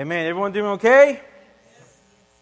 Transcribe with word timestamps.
Amen. 0.00 0.24
Everyone 0.24 0.50
doing 0.50 0.70
okay? 0.70 1.20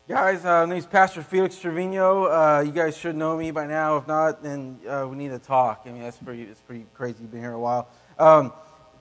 Guys, 0.09 0.45
uh, 0.45 0.65
my 0.65 0.75
name's 0.75 0.87
Pastor 0.87 1.25
Felix 1.25 1.59
Trevino. 1.59 2.27
Uh, 2.27 2.63
you 2.65 2.71
guys 2.71 2.97
should 2.97 3.17
know 3.17 3.37
me 3.37 3.51
by 3.51 3.67
now. 3.67 3.97
If 3.97 4.07
not, 4.07 4.45
then 4.45 4.79
uh, 4.89 5.09
we 5.11 5.17
need 5.17 5.31
to 5.31 5.41
talk. 5.41 5.83
I 5.85 5.91
mean, 5.91 6.03
that's 6.03 6.19
pretty, 6.19 6.45
it's 6.45 6.61
pretty 6.61 6.87
crazy. 6.95 7.17
You've 7.21 7.33
been 7.33 7.41
here 7.41 7.55
a 7.55 7.59
while. 7.59 7.89
Um, 8.17 8.53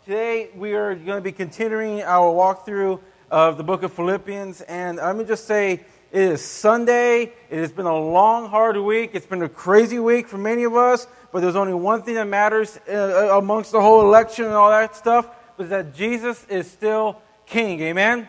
today, 0.06 0.50
we 0.56 0.74
are 0.74 0.96
going 0.96 1.18
to 1.18 1.22
be 1.22 1.32
continuing 1.32 2.02
our 2.02 2.34
walkthrough 2.34 3.00
of 3.30 3.58
the 3.58 3.64
book 3.64 3.84
of 3.84 3.94
Philippians. 3.94 4.62
And 4.62 4.98
let 4.98 5.16
me 5.16 5.24
just 5.24 5.46
say, 5.46 5.74
it 6.12 6.20
is 6.20 6.44
Sunday. 6.44 7.34
It 7.52 7.60
has 7.60 7.72
been 7.72 7.86
a 7.86 7.96
long, 7.96 8.50
hard 8.50 8.76
week. 8.78 9.12
It's 9.14 9.28
been 9.28 9.44
a 9.44 9.50
crazy 9.50 10.00
week 10.00 10.28
for 10.28 10.40
many 10.40 10.64
of 10.64 10.76
us. 10.76 11.06
But 11.32 11.42
there's 11.42 11.56
only 11.56 11.76
one 11.76 12.02
thing 12.02 12.16
that 12.16 12.26
matters 12.26 12.80
uh, 12.90 13.38
amongst 13.38 13.72
the 13.72 13.82
whole 13.82 14.02
election 14.02 14.46
and 14.46 14.56
all 14.56 14.72
that 14.72 14.96
stuff, 14.96 15.30
is 15.60 15.70
that 15.70 15.94
Jesus 15.94 16.44
is 16.50 16.68
still 16.72 17.22
king. 17.46 17.82
Amen? 17.82 18.28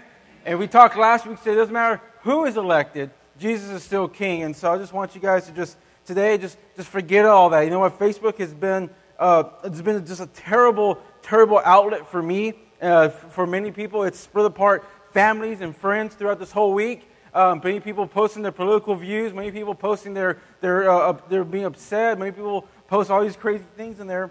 And 0.49 0.59
we 0.59 0.67
talked 0.67 0.97
last 0.97 1.27
week, 1.27 1.37
said 1.45 1.53
it 1.53 1.57
doesn't 1.57 1.75
matter 1.75 2.01
who 2.23 2.47
is 2.47 2.57
elected, 2.57 3.11
Jesus 3.39 3.69
is 3.69 3.83
still 3.83 4.09
king. 4.09 4.45
And 4.45 4.57
so 4.57 4.73
I 4.73 4.79
just 4.79 4.95
want 4.95 5.15
you 5.15 5.21
guys 5.21 5.45
to 5.45 5.53
just 5.53 5.77
today 6.07 6.39
just 6.39 6.57
just 6.75 6.89
forget 6.89 7.27
all 7.27 7.51
that. 7.51 7.65
You 7.65 7.71
know 7.71 7.81
what? 7.81 7.99
Facebook 7.99 8.39
has 8.39 8.55
been 8.55 8.89
uh, 9.19 9.45
it's 9.63 9.83
been 9.83 10.07
just 10.07 10.23
a 10.23 10.27
terrible, 10.29 11.03
terrible 11.21 11.61
outlet 11.67 12.07
for 12.07 12.23
me. 12.23 12.55
Uh, 12.81 13.11
for 13.11 13.47
many 13.47 13.71
people, 13.71 14.05
it's 14.05 14.19
split 14.19 14.47
apart 14.47 14.87
families 15.13 15.61
and 15.61 15.77
friends 15.77 16.15
throughout 16.15 16.39
this 16.39 16.51
whole 16.51 16.73
week. 16.73 17.07
Um, 17.35 17.61
many 17.63 17.79
people 17.79 18.07
posting 18.07 18.43
their 18.43 18.51
political 18.51 18.95
views. 18.95 19.35
Many 19.35 19.51
people 19.51 19.75
posting 19.75 20.15
their 20.15 20.39
their 20.63 20.91
uh, 20.91 21.19
they're 21.29 21.45
being 21.45 21.67
upset. 21.67 22.19
Many 22.19 22.31
people 22.31 22.67
post 22.87 23.11
all 23.11 23.23
these 23.23 23.37
crazy 23.37 23.65
things 23.77 24.01
in 24.01 24.07
there. 24.07 24.31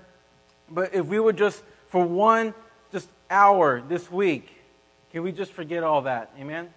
But 0.67 0.95
if 0.95 1.05
we 1.05 1.19
would 1.19 1.37
just 1.37 1.61
for 1.89 2.03
one 2.03 2.55
just 2.91 3.07
hour 3.29 3.83
this 3.87 4.11
week 4.11 4.56
can 5.17 5.23
we 5.23 5.31
just 5.31 5.51
forget 5.51 5.81
all 5.81 6.03
that? 6.03 6.31
Amen? 6.39 6.69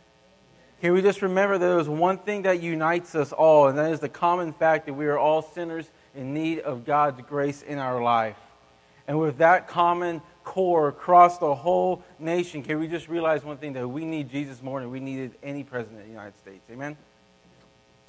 Can 0.81 0.95
we 0.95 1.03
just 1.03 1.21
remember 1.21 1.59
that 1.59 1.67
there's 1.67 1.91
one 1.91 2.17
thing 2.17 2.41
that 2.45 2.63
unites 2.63 3.15
us 3.15 3.33
all, 3.33 3.69
and 3.69 3.77
that 3.77 3.93
is 3.93 4.01
the 4.01 4.09
common 4.09 4.55
fact 4.55 4.87
that 4.87 4.95
we 4.95 5.05
are 5.09 5.19
all 5.19 5.43
sinners 5.43 5.91
in 6.15 6.33
need 6.33 6.61
of 6.61 6.87
God's 6.87 7.21
grace 7.29 7.61
in 7.61 7.77
our 7.77 8.03
life. 8.03 8.39
And 9.07 9.21
with 9.21 9.37
that 9.39 9.69
common 9.69 10.23
core 10.43 10.89
across 10.89 11.37
the 11.37 11.55
whole 11.55 12.03
nation, 12.19 12.63
can 12.63 12.81
we 12.81 12.89
just 12.89 13.11
realize 13.11 13.45
one 13.45 13.59
thing 13.59 13.75
that 13.75 13.87
we 13.87 14.07
need 14.07 14.31
Jesus 14.31 14.63
more 14.63 14.81
than 14.81 14.91
we 14.91 15.01
needed 15.01 15.35
any 15.43 15.63
president 15.63 16.01
of 16.01 16.07
the 16.07 16.11
United 16.11 16.39
States? 16.39 16.65
Amen? 16.71 16.97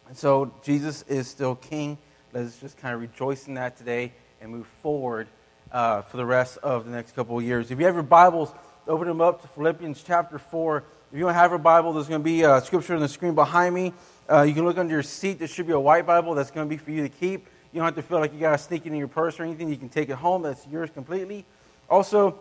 And 0.07 0.15
so 0.15 0.53
Jesus 0.63 1.03
is 1.09 1.27
still 1.27 1.55
king. 1.55 1.97
Let's 2.31 2.57
just 2.57 2.77
kind 2.77 2.95
of 2.95 3.01
rejoice 3.01 3.49
in 3.49 3.55
that 3.55 3.75
today 3.75 4.13
and 4.39 4.49
move 4.49 4.67
forward 4.81 5.27
uh, 5.73 6.03
for 6.03 6.15
the 6.15 6.25
rest 6.25 6.57
of 6.59 6.85
the 6.85 6.91
next 6.91 7.17
couple 7.17 7.37
of 7.37 7.43
years. 7.43 7.69
If 7.69 7.79
you 7.79 7.85
have 7.85 7.95
your 7.95 8.03
Bibles, 8.03 8.53
open 8.87 9.07
them 9.07 9.21
up 9.21 9.41
to 9.41 9.47
Philippians 9.49 10.03
chapter 10.03 10.39
4. 10.39 10.83
If 11.11 11.17
you 11.17 11.25
don't 11.25 11.33
have 11.33 11.51
a 11.51 11.59
Bible, 11.59 11.93
there's 11.93 12.07
going 12.07 12.21
to 12.21 12.25
be 12.25 12.43
a 12.43 12.61
scripture 12.61 12.95
on 12.95 13.01
the 13.01 13.07
screen 13.07 13.35
behind 13.35 13.75
me. 13.75 13.93
Uh, 14.29 14.43
you 14.43 14.53
can 14.53 14.65
look 14.65 14.77
under 14.77 14.93
your 14.93 15.03
seat. 15.03 15.39
There 15.39 15.47
should 15.47 15.67
be 15.67 15.73
a 15.73 15.79
white 15.79 16.05
Bible 16.05 16.33
that's 16.33 16.51
going 16.51 16.67
to 16.67 16.69
be 16.69 16.77
for 16.77 16.91
you 16.91 17.03
to 17.03 17.09
keep. 17.09 17.47
You 17.71 17.79
don't 17.79 17.85
have 17.85 17.95
to 17.95 18.01
feel 18.01 18.19
like 18.19 18.33
you 18.33 18.39
got 18.39 18.51
to 18.51 18.57
sneak 18.57 18.85
it 18.85 18.89
in 18.89 18.95
your 18.95 19.07
purse 19.07 19.39
or 19.39 19.43
anything. 19.43 19.69
You 19.69 19.77
can 19.77 19.89
take 19.89 20.09
it 20.09 20.15
home. 20.15 20.41
That's 20.41 20.65
yours 20.67 20.89
completely. 20.93 21.45
Also, 21.89 22.39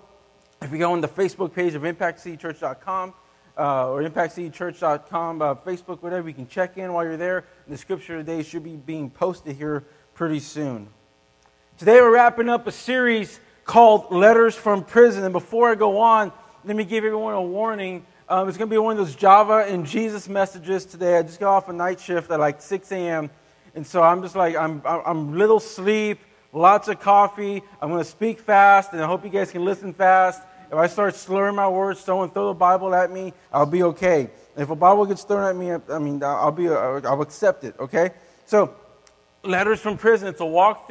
if 0.63 0.71
you 0.73 0.79
go 0.79 0.93
on 0.93 1.01
the 1.01 1.09
Facebook 1.09 1.55
page 1.55 1.75
of 1.75 1.83
ImpactCityChurch.com 1.83 3.15
uh, 3.59 3.91
or 3.91 4.03
ImpactCityChurch.com, 4.03 5.43
uh, 5.43 5.55
Facebook, 5.57 6.03
whatever, 6.03 6.29
you 6.29 6.35
can 6.35 6.47
check 6.47 6.79
in 6.79 6.93
while 6.93 7.05
you're 7.05 7.17
there. 7.17 7.39
And 7.67 7.75
the 7.75 7.79
scripture 7.79 8.17
today 8.19 8.43
should 8.43 8.65
be 8.65 8.77
being 8.77 9.11
posted 9.11 9.57
here 9.57 9.85
pretty 10.15 10.41
soon. 10.41 10.89
Today, 11.79 12.01
we're 12.01 12.13
wrapping 12.13 12.49
up 12.49 12.67
a 12.67 12.73
series 12.73 13.41
called 13.65 14.11
Letters 14.11 14.55
from 14.55 14.85
Prison. 14.85 15.25
And 15.25 15.33
before 15.33 15.71
I 15.71 15.75
go 15.75 15.99
on, 15.99 16.33
let 16.65 16.77
me 16.77 16.85
give 16.85 17.05
everyone 17.05 17.35
a 17.35 17.43
warning. 17.43 18.05
Um, 18.29 18.49
it's 18.49 18.57
going 18.57 18.69
to 18.69 18.75
be 18.75 18.79
one 18.79 18.99
of 18.99 19.05
those 19.05 19.17
Java 19.17 19.65
and 19.69 19.87
Jesus 19.87 20.29
messages 20.29 20.85
today. 20.85 21.19
I 21.19 21.23
just 21.23 21.41
got 21.41 21.57
off 21.57 21.69
a 21.69 21.73
night 21.73 22.01
shift 22.01 22.31
at 22.31 22.39
like 22.39 22.63
6 22.63 22.93
a.m. 22.93 23.31
And 23.75 23.87
so 23.87 24.03
I'm 24.03 24.23
just 24.23 24.37
like, 24.37 24.57
I'm, 24.57 24.83
I'm 24.85 25.37
little 25.37 25.61
sleep, 25.61 26.19
lots 26.53 26.89
of 26.89 27.01
coffee. 27.01 27.63
I'm 27.81 27.91
going 27.91 28.03
to 28.03 28.09
speak 28.09 28.41
fast, 28.41 28.93
and 28.93 29.03
I 29.03 29.07
hope 29.07 29.25
you 29.25 29.31
guys 29.31 29.51
can 29.51 29.65
listen 29.65 29.93
fast. 29.93 30.43
If 30.71 30.75
I 30.75 30.87
start 30.87 31.17
slurring 31.17 31.57
my 31.57 31.69
words, 31.69 32.01
someone 32.01 32.31
throw 32.31 32.49
the 32.49 32.55
Bible 32.55 32.95
at 32.95 33.11
me, 33.11 33.33
I'll 33.53 33.67
be 33.67 33.83
okay. 33.83 34.31
if 34.57 34.71
a 34.71 34.77
Bible 34.77 35.07
gets 35.07 35.25
thrown 35.25 35.49
at 35.49 35.57
me, 35.57 35.73
I 35.93 35.99
mean, 35.99 36.23
I'll 36.23 36.53
be, 36.53 36.69
I'll 36.69 37.23
accept 37.23 37.65
it, 37.65 37.75
okay? 37.81 38.11
So, 38.47 38.75
letters 39.43 39.81
from 39.81 39.97
prison. 39.97 40.29
It's 40.29 40.41
a 40.41 40.47
walk 40.47 40.87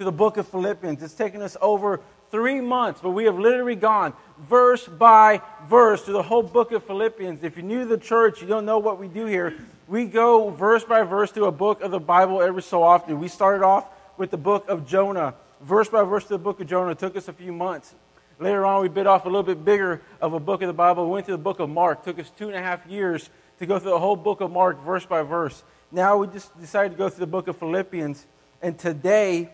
through 0.00 0.06
the 0.06 0.12
book 0.12 0.38
of 0.38 0.48
Philippians. 0.48 1.02
It's 1.02 1.12
taken 1.12 1.42
us 1.42 1.58
over 1.60 2.00
three 2.30 2.62
months, 2.62 3.02
but 3.02 3.10
we 3.10 3.26
have 3.26 3.38
literally 3.38 3.76
gone 3.76 4.14
verse 4.38 4.86
by 4.86 5.42
verse 5.68 6.00
through 6.00 6.14
the 6.14 6.22
whole 6.22 6.42
book 6.42 6.72
of 6.72 6.82
Philippians. 6.84 7.44
If 7.44 7.58
you're 7.58 7.66
new 7.66 7.80
to 7.80 7.84
the 7.84 7.98
church, 7.98 8.40
you 8.40 8.48
don't 8.48 8.64
know 8.64 8.78
what 8.78 8.98
we 8.98 9.08
do 9.08 9.26
here. 9.26 9.58
We 9.86 10.06
go 10.06 10.48
verse 10.48 10.84
by 10.84 11.02
verse 11.02 11.32
through 11.32 11.44
a 11.44 11.52
book 11.52 11.82
of 11.82 11.90
the 11.90 12.00
Bible 12.00 12.40
every 12.40 12.62
so 12.62 12.82
often. 12.82 13.20
We 13.20 13.28
started 13.28 13.62
off 13.62 13.90
with 14.16 14.30
the 14.30 14.38
book 14.38 14.70
of 14.70 14.86
Jonah, 14.86 15.34
verse 15.60 15.90
by 15.90 16.02
verse 16.02 16.24
through 16.24 16.38
the 16.38 16.44
book 16.44 16.60
of 16.62 16.66
Jonah. 16.66 16.92
It 16.92 16.98
took 16.98 17.14
us 17.14 17.28
a 17.28 17.34
few 17.34 17.52
months. 17.52 17.94
Later 18.38 18.64
on, 18.64 18.80
we 18.80 18.88
bit 18.88 19.06
off 19.06 19.26
a 19.26 19.28
little 19.28 19.42
bit 19.42 19.66
bigger 19.66 20.00
of 20.22 20.32
a 20.32 20.40
book 20.40 20.62
of 20.62 20.68
the 20.68 20.72
Bible. 20.72 21.04
We 21.04 21.10
went 21.10 21.26
to 21.26 21.32
the 21.32 21.36
book 21.36 21.60
of 21.60 21.68
Mark. 21.68 21.98
It 21.98 22.04
took 22.06 22.18
us 22.20 22.32
two 22.38 22.46
and 22.46 22.56
a 22.56 22.62
half 22.62 22.86
years 22.86 23.28
to 23.58 23.66
go 23.66 23.78
through 23.78 23.90
the 23.90 23.98
whole 23.98 24.16
book 24.16 24.40
of 24.40 24.50
Mark, 24.50 24.82
verse 24.82 25.04
by 25.04 25.20
verse. 25.20 25.62
Now 25.92 26.16
we 26.16 26.26
just 26.28 26.58
decided 26.58 26.92
to 26.92 26.96
go 26.96 27.10
through 27.10 27.26
the 27.26 27.30
book 27.30 27.48
of 27.48 27.58
Philippians. 27.58 28.24
And 28.62 28.78
today, 28.78 29.50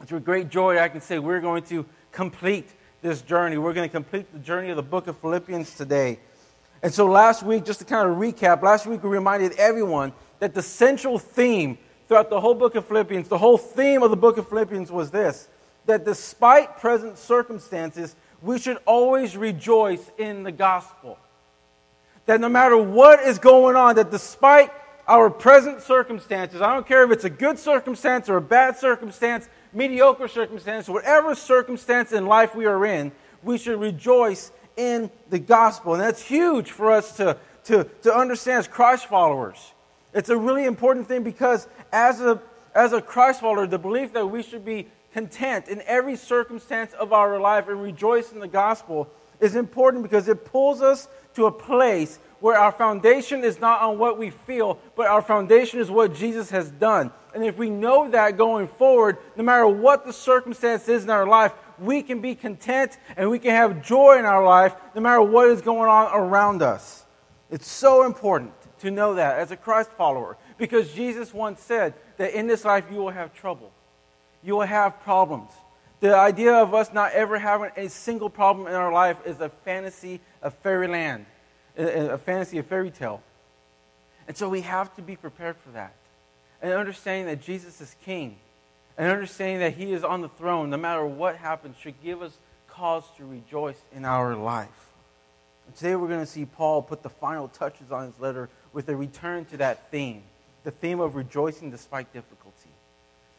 it's 0.00 0.12
with 0.12 0.24
great 0.24 0.48
joy 0.48 0.78
I 0.78 0.88
can 0.88 1.00
say 1.00 1.18
we're 1.18 1.40
going 1.40 1.62
to 1.64 1.86
complete 2.12 2.68
this 3.02 3.22
journey. 3.22 3.58
We're 3.58 3.72
going 3.72 3.88
to 3.88 3.92
complete 3.92 4.32
the 4.32 4.38
journey 4.38 4.70
of 4.70 4.76
the 4.76 4.82
book 4.82 5.06
of 5.06 5.16
Philippians 5.18 5.74
today. 5.74 6.18
And 6.82 6.92
so 6.92 7.06
last 7.06 7.42
week, 7.42 7.64
just 7.64 7.80
to 7.80 7.84
kind 7.84 8.08
of 8.08 8.16
recap, 8.16 8.62
last 8.62 8.86
week 8.86 9.02
we 9.02 9.08
reminded 9.08 9.52
everyone 9.52 10.12
that 10.38 10.54
the 10.54 10.62
central 10.62 11.18
theme 11.18 11.78
throughout 12.08 12.30
the 12.30 12.40
whole 12.40 12.54
book 12.54 12.74
of 12.74 12.86
Philippians, 12.86 13.28
the 13.28 13.38
whole 13.38 13.58
theme 13.58 14.02
of 14.02 14.10
the 14.10 14.16
book 14.16 14.38
of 14.38 14.48
Philippians 14.48 14.90
was 14.92 15.10
this 15.10 15.48
that 15.86 16.04
despite 16.04 16.78
present 16.78 17.16
circumstances, 17.16 18.16
we 18.42 18.58
should 18.58 18.78
always 18.86 19.36
rejoice 19.36 20.10
in 20.18 20.42
the 20.42 20.52
gospel. 20.52 21.16
That 22.26 22.40
no 22.40 22.48
matter 22.48 22.76
what 22.76 23.20
is 23.20 23.38
going 23.38 23.76
on, 23.76 23.94
that 23.94 24.10
despite 24.10 24.72
our 25.06 25.30
present 25.30 25.82
circumstances, 25.82 26.60
I 26.60 26.74
don't 26.74 26.86
care 26.86 27.04
if 27.04 27.12
it's 27.12 27.24
a 27.24 27.30
good 27.30 27.58
circumstance 27.58 28.28
or 28.28 28.36
a 28.36 28.40
bad 28.40 28.76
circumstance, 28.76 29.48
mediocre 29.76 30.26
circumstance, 30.26 30.88
whatever 30.88 31.34
circumstance 31.34 32.12
in 32.12 32.26
life 32.26 32.54
we 32.54 32.64
are 32.64 32.84
in, 32.86 33.12
we 33.42 33.58
should 33.58 33.78
rejoice 33.78 34.50
in 34.76 35.10
the 35.28 35.38
gospel. 35.38 35.92
And 35.94 36.02
that's 36.02 36.22
huge 36.22 36.70
for 36.70 36.90
us 36.90 37.16
to, 37.18 37.36
to, 37.64 37.84
to 38.02 38.14
understand 38.14 38.60
as 38.60 38.68
Christ 38.68 39.06
followers. 39.06 39.74
It's 40.14 40.30
a 40.30 40.36
really 40.36 40.64
important 40.64 41.06
thing 41.06 41.22
because 41.22 41.68
as 41.92 42.22
a, 42.22 42.40
as 42.74 42.94
a 42.94 43.02
Christ 43.02 43.42
follower, 43.42 43.66
the 43.66 43.78
belief 43.78 44.14
that 44.14 44.26
we 44.26 44.42
should 44.42 44.64
be 44.64 44.88
content 45.12 45.68
in 45.68 45.82
every 45.82 46.16
circumstance 46.16 46.94
of 46.94 47.12
our 47.12 47.38
life 47.38 47.68
and 47.68 47.82
rejoice 47.82 48.32
in 48.32 48.40
the 48.40 48.48
gospel 48.48 49.08
is 49.40 49.56
important 49.56 50.02
because 50.02 50.26
it 50.28 50.46
pulls 50.46 50.80
us 50.80 51.08
to 51.34 51.46
a 51.46 51.52
place 51.52 52.18
where 52.40 52.58
our 52.58 52.72
foundation 52.72 53.44
is 53.44 53.60
not 53.60 53.80
on 53.82 53.98
what 53.98 54.18
we 54.18 54.30
feel, 54.30 54.78
but 54.94 55.06
our 55.06 55.22
foundation 55.22 55.80
is 55.80 55.90
what 55.90 56.14
Jesus 56.14 56.50
has 56.50 56.70
done. 56.70 57.10
And 57.36 57.44
if 57.44 57.58
we 57.58 57.68
know 57.68 58.08
that 58.08 58.38
going 58.38 58.66
forward, 58.66 59.18
no 59.36 59.44
matter 59.44 59.66
what 59.66 60.06
the 60.06 60.12
circumstance 60.14 60.88
is 60.88 61.04
in 61.04 61.10
our 61.10 61.26
life, 61.26 61.52
we 61.78 62.02
can 62.02 62.22
be 62.22 62.34
content 62.34 62.96
and 63.14 63.28
we 63.28 63.38
can 63.38 63.50
have 63.50 63.84
joy 63.84 64.18
in 64.18 64.24
our 64.24 64.42
life 64.42 64.74
no 64.94 65.02
matter 65.02 65.20
what 65.20 65.50
is 65.50 65.60
going 65.60 65.90
on 65.90 66.10
around 66.14 66.62
us. 66.62 67.04
It's 67.50 67.68
so 67.70 68.06
important 68.06 68.54
to 68.78 68.90
know 68.90 69.16
that 69.16 69.38
as 69.38 69.50
a 69.50 69.56
Christ 69.56 69.90
follower 69.90 70.38
because 70.56 70.94
Jesus 70.94 71.34
once 71.34 71.60
said 71.60 71.92
that 72.16 72.32
in 72.32 72.46
this 72.46 72.64
life 72.64 72.86
you 72.90 72.96
will 72.96 73.10
have 73.10 73.34
trouble, 73.34 73.70
you 74.42 74.54
will 74.54 74.62
have 74.62 75.02
problems. 75.02 75.50
The 76.00 76.16
idea 76.16 76.54
of 76.54 76.72
us 76.72 76.90
not 76.90 77.12
ever 77.12 77.38
having 77.38 77.70
a 77.76 77.90
single 77.90 78.30
problem 78.30 78.66
in 78.66 78.72
our 78.72 78.92
life 78.92 79.18
is 79.26 79.42
a 79.42 79.50
fantasy 79.50 80.22
of 80.40 80.54
fairyland 80.54 81.26
a 81.76 82.16
fantasy, 82.16 82.56
a 82.56 82.62
fairy 82.62 82.90
tale. 82.90 83.22
And 84.26 84.34
so 84.34 84.48
we 84.48 84.62
have 84.62 84.94
to 84.96 85.02
be 85.02 85.16
prepared 85.16 85.56
for 85.58 85.72
that. 85.72 85.92
And 86.62 86.72
understanding 86.72 87.26
that 87.26 87.42
Jesus 87.42 87.80
is 87.80 87.94
king 88.04 88.36
and 88.98 89.10
understanding 89.12 89.60
that 89.60 89.74
he 89.74 89.92
is 89.92 90.04
on 90.04 90.22
the 90.22 90.28
throne, 90.28 90.70
no 90.70 90.76
matter 90.76 91.04
what 91.04 91.36
happens, 91.36 91.76
should 91.76 92.02
give 92.02 92.22
us 92.22 92.36
cause 92.68 93.04
to 93.16 93.24
rejoice 93.24 93.80
in 93.94 94.04
our 94.04 94.34
life. 94.34 94.90
And 95.66 95.74
today 95.76 95.96
we're 95.96 96.08
going 96.08 96.20
to 96.20 96.26
see 96.26 96.44
Paul 96.44 96.82
put 96.82 97.02
the 97.02 97.10
final 97.10 97.48
touches 97.48 97.90
on 97.90 98.06
his 98.06 98.18
letter 98.18 98.48
with 98.72 98.88
a 98.88 98.96
return 98.96 99.44
to 99.46 99.56
that 99.58 99.90
theme 99.90 100.22
the 100.64 100.72
theme 100.72 100.98
of 100.98 101.14
rejoicing 101.14 101.70
despite 101.70 102.12
difficulty. 102.12 102.70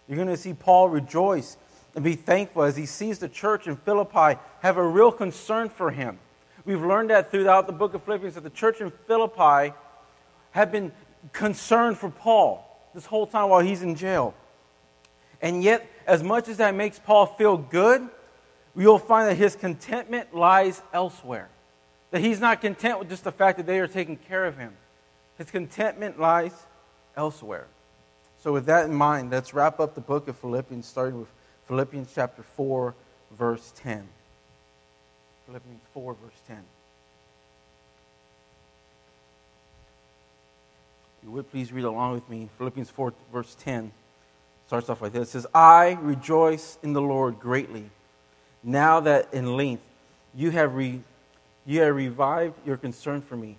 You're 0.08 0.16
going 0.16 0.30
to 0.30 0.38
see 0.38 0.54
Paul 0.54 0.88
rejoice 0.88 1.58
and 1.94 2.02
be 2.02 2.16
thankful 2.16 2.64
as 2.64 2.78
he 2.78 2.86
sees 2.86 3.19
the 3.19 3.28
church 3.28 3.68
in 3.68 3.75
Philippi 3.75 4.40
have 4.62 4.78
a 4.78 4.88
real 4.88 5.12
concern 5.12 5.68
for 5.68 5.92
him. 5.92 6.19
We've 6.64 6.81
learned 6.81 7.10
that 7.10 7.30
throughout 7.30 7.68
the 7.68 7.74
book 7.74 7.94
of 7.94 8.04
Philippians 8.04 8.36
that 8.36 8.46
the 8.46 8.50
church 8.50 8.80
in 8.80 8.92
Philippi 9.08 9.74
had 10.52 10.72
been 10.72 10.94
concerned 11.34 11.98
for 11.98 12.10
Paul 12.10 12.67
this 12.94 13.06
whole 13.06 13.28
time 13.28 13.50
while 13.50 13.62
he's 13.62 13.81
in 13.81 13.95
jail. 13.95 14.34
And 15.42 15.63
yet, 15.63 15.88
as 16.06 16.24
much 16.24 16.48
as 16.48 16.57
that 16.57 16.75
makes 16.75 17.00
Paul 17.00 17.25
feel 17.25 17.57
good, 17.57 18.07
you'll 18.75 19.00
find 19.00 19.28
that 19.30 19.36
his 19.36 19.56
contentment 19.56 20.36
lies 20.36 20.81
elsewhere. 20.94 21.50
That 22.12 22.22
he's 22.22 22.39
not 22.39 22.62
content 22.62 23.00
with 23.00 23.10
just 23.10 23.24
the 23.24 23.31
fact 23.31 23.57
that 23.57 23.66
they 23.66 23.80
are 23.80 23.88
taking 23.88 24.18
care 24.18 24.45
of 24.45 24.57
him. 24.57 24.74
His 25.38 25.51
contentment 25.51 26.19
lies 26.19 26.54
elsewhere. 27.16 27.68
So, 28.39 28.54
with 28.54 28.66
that 28.68 28.86
in 28.86 28.94
mind, 28.94 29.31
let's 29.31 29.54
wrap 29.54 29.80
up 29.80 29.95
the 29.95 30.01
book 30.01 30.28
of 30.28 30.38
Philippians, 30.38 30.86
starting 30.86 31.19
with 31.19 31.30
Philippians 31.68 32.12
chapter 32.13 32.44
4, 32.44 32.95
verse 33.31 33.74
10. 33.78 34.07
Philippians 35.48 35.81
4, 35.94 36.13
verse 36.13 36.42
10. 36.48 36.57
You 41.27 41.33
would 41.33 41.51
please 41.51 41.74
read 41.74 41.83
along 41.83 42.13
with 42.13 42.29
me. 42.29 42.47
Philippians 42.57 42.89
4, 42.89 43.13
verse 43.33 43.53
10 43.59 43.91
starts 44.65 44.89
off 44.89 45.01
like 45.01 45.12
this. 45.12 45.27
It 45.27 45.31
says, 45.31 45.47
I 45.53 45.97
rejoice 46.01 46.79
in 46.81 46.94
the 46.94 47.01
Lord 47.01 47.38
greatly, 47.38 47.89
now 48.63 49.01
that 49.01 49.33
in 49.33 49.57
length 49.57 49.83
you 50.33 50.51
have, 50.51 50.75
re, 50.75 51.01
you 51.65 51.81
have 51.81 51.94
revived 51.94 52.56
your 52.65 52.77
concern 52.77 53.21
for 53.21 53.35
me. 53.35 53.57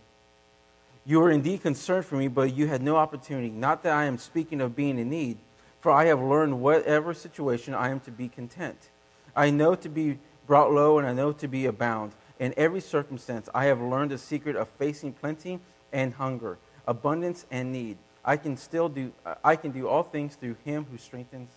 You 1.05 1.20
were 1.20 1.31
indeed 1.31 1.61
concerned 1.61 2.06
for 2.06 2.17
me, 2.17 2.29
but 2.29 2.55
you 2.55 2.69
had 2.69 2.81
no 2.81 2.97
opportunity. 2.97 3.50
Not 3.50 3.82
that 3.82 3.93
I 3.93 4.05
am 4.05 4.17
speaking 4.17 4.62
of 4.62 4.75
being 4.75 4.99
in 4.99 5.11
need, 5.11 5.37
for 5.81 5.93
I 5.93 6.06
have 6.06 6.23
learned 6.23 6.62
whatever 6.62 7.12
situation 7.12 7.75
I 7.75 7.91
am 7.91 8.00
to 8.00 8.11
be 8.11 8.29
content. 8.29 8.88
I 9.37 9.50
know 9.50 9.75
to 9.75 9.91
be 9.91 10.19
brought 10.47 10.73
low, 10.73 10.99
and 10.99 11.06
I 11.06 11.12
know 11.12 11.32
to 11.32 11.47
be 11.47 11.67
abound. 11.67 12.12
In 12.38 12.55
every 12.56 12.81
circumstance, 12.81 13.50
I 13.55 13.67
have 13.67 13.79
learned 13.79 14.11
the 14.11 14.19
secret 14.19 14.56
of 14.56 14.69
facing 14.79 15.12
plenty 15.12 15.61
and 15.93 16.14
hunger 16.14 16.56
abundance 16.88 17.46
and 17.52 17.70
need. 17.70 17.99
I 18.25 18.37
can 18.37 18.56
still 18.56 18.88
do 18.88 19.12
I 19.44 19.55
can 19.55 19.70
do 19.70 19.87
all 19.87 20.02
things 20.02 20.35
through 20.35 20.56
him 20.64 20.87
who 20.90 20.99
strengthens 20.99 21.50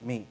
me. 0.00 0.26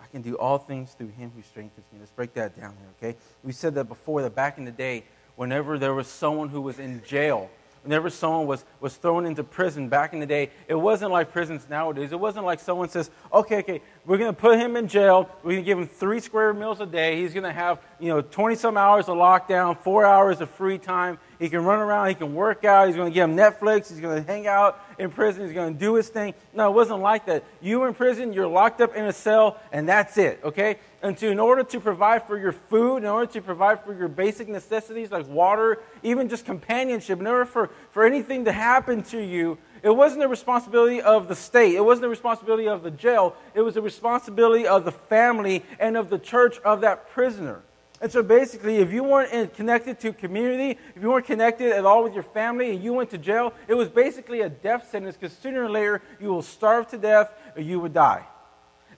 I 0.00 0.06
can 0.06 0.22
do 0.22 0.34
all 0.34 0.58
things 0.58 0.94
through 0.94 1.10
him 1.10 1.30
who 1.36 1.42
strengthens 1.42 1.86
me. 1.92 2.00
Let's 2.00 2.10
break 2.10 2.34
that 2.34 2.58
down 2.58 2.74
here, 2.76 3.10
okay? 3.10 3.18
We 3.44 3.52
said 3.52 3.76
that 3.76 3.84
before 3.84 4.22
that 4.22 4.34
back 4.34 4.58
in 4.58 4.64
the 4.64 4.72
day, 4.72 5.04
whenever 5.36 5.78
there 5.78 5.94
was 5.94 6.08
someone 6.08 6.48
who 6.48 6.60
was 6.60 6.80
in 6.80 7.02
jail 7.06 7.48
whenever 7.82 8.10
someone 8.10 8.46
was, 8.46 8.64
was 8.80 8.94
thrown 8.96 9.26
into 9.26 9.42
prison 9.44 9.88
back 9.88 10.12
in 10.12 10.20
the 10.20 10.26
day, 10.26 10.50
it 10.68 10.74
wasn't 10.74 11.10
like 11.10 11.32
prisons 11.32 11.66
nowadays. 11.68 12.12
It 12.12 12.20
wasn't 12.20 12.46
like 12.46 12.60
someone 12.60 12.88
says, 12.88 13.10
okay, 13.32 13.58
okay, 13.58 13.82
we're 14.04 14.18
going 14.18 14.34
to 14.34 14.40
put 14.40 14.58
him 14.58 14.76
in 14.76 14.88
jail. 14.88 15.30
We're 15.44 15.52
going 15.52 15.62
to 15.62 15.66
give 15.66 15.78
him 15.78 15.86
three 15.86 16.18
square 16.18 16.52
meals 16.52 16.80
a 16.80 16.86
day. 16.86 17.20
He's 17.20 17.32
going 17.32 17.44
to 17.44 17.52
have, 17.52 17.78
you 18.00 18.08
know, 18.08 18.20
20 18.20 18.56
some 18.56 18.76
hours 18.76 19.08
of 19.08 19.16
lockdown, 19.16 19.78
four 19.78 20.04
hours 20.04 20.40
of 20.40 20.50
free 20.50 20.78
time. 20.78 21.18
He 21.38 21.48
can 21.48 21.64
run 21.64 21.78
around. 21.78 22.08
He 22.08 22.14
can 22.14 22.34
work 22.34 22.64
out. 22.64 22.88
He's 22.88 22.96
going 22.96 23.12
to 23.12 23.14
give 23.14 23.30
him 23.30 23.36
Netflix. 23.36 23.90
He's 23.90 24.00
going 24.00 24.24
to 24.24 24.32
hang 24.32 24.48
out 24.48 24.80
in 24.98 25.10
prison. 25.10 25.44
He's 25.44 25.54
going 25.54 25.74
to 25.74 25.78
do 25.78 25.94
his 25.94 26.08
thing. 26.08 26.34
No, 26.52 26.68
it 26.68 26.74
wasn't 26.74 27.00
like 27.00 27.26
that. 27.26 27.44
You 27.60 27.78
were 27.78 27.88
in 27.88 27.94
prison. 27.94 28.32
You're 28.32 28.48
locked 28.48 28.80
up 28.80 28.96
in 28.96 29.04
a 29.04 29.12
cell, 29.12 29.60
and 29.70 29.88
that's 29.88 30.18
it, 30.18 30.40
okay? 30.42 30.78
And 31.00 31.16
to, 31.18 31.28
in 31.28 31.38
order 31.38 31.62
to 31.62 31.80
provide 31.80 32.26
for 32.26 32.36
your 32.36 32.52
food, 32.52 32.98
in 32.98 33.06
order 33.06 33.30
to 33.32 33.40
provide 33.40 33.84
for 33.84 33.94
your 33.94 34.08
basic 34.08 34.48
necessities 34.48 35.12
like 35.12 35.28
water, 35.28 35.78
even 36.02 36.28
just 36.28 36.44
companionship, 36.44 37.20
in 37.20 37.26
order 37.28 37.44
for, 37.44 37.70
for 37.92 38.04
anything 38.04 38.46
to 38.46 38.52
happen 38.52 39.02
to 39.04 39.20
you, 39.20 39.58
it 39.82 39.90
wasn't 39.90 40.20
the 40.20 40.28
responsibility 40.28 41.02
of 41.02 41.26
the 41.26 41.34
state. 41.34 41.74
It 41.74 41.84
wasn't 41.84 42.02
the 42.02 42.08
responsibility 42.08 42.68
of 42.68 42.82
the 42.82 42.90
jail. 42.90 43.34
It 43.54 43.62
was 43.62 43.74
the 43.74 43.82
responsibility 43.82 44.66
of 44.66 44.84
the 44.84 44.92
family 44.92 45.64
and 45.80 45.96
of 45.96 46.08
the 46.08 46.18
church 46.18 46.58
of 46.60 46.82
that 46.82 47.10
prisoner. 47.10 47.62
And 48.00 48.10
so 48.10 48.22
basically, 48.22 48.78
if 48.78 48.92
you 48.92 49.04
weren't 49.04 49.54
connected 49.54 50.00
to 50.00 50.12
community, 50.12 50.78
if 50.94 51.02
you 51.02 51.08
weren't 51.08 51.26
connected 51.26 51.72
at 51.72 51.84
all 51.84 52.02
with 52.02 52.14
your 52.14 52.24
family 52.24 52.70
and 52.70 52.82
you 52.82 52.92
went 52.92 53.10
to 53.10 53.18
jail, 53.18 53.52
it 53.68 53.74
was 53.74 53.88
basically 53.88 54.40
a 54.40 54.48
death 54.48 54.90
sentence 54.90 55.16
because 55.16 55.36
sooner 55.38 55.64
or 55.64 55.70
later 55.70 56.02
you 56.20 56.28
will 56.28 56.42
starve 56.42 56.88
to 56.88 56.98
death 56.98 57.30
or 57.54 57.62
you 57.62 57.78
would 57.78 57.94
die. 57.94 58.26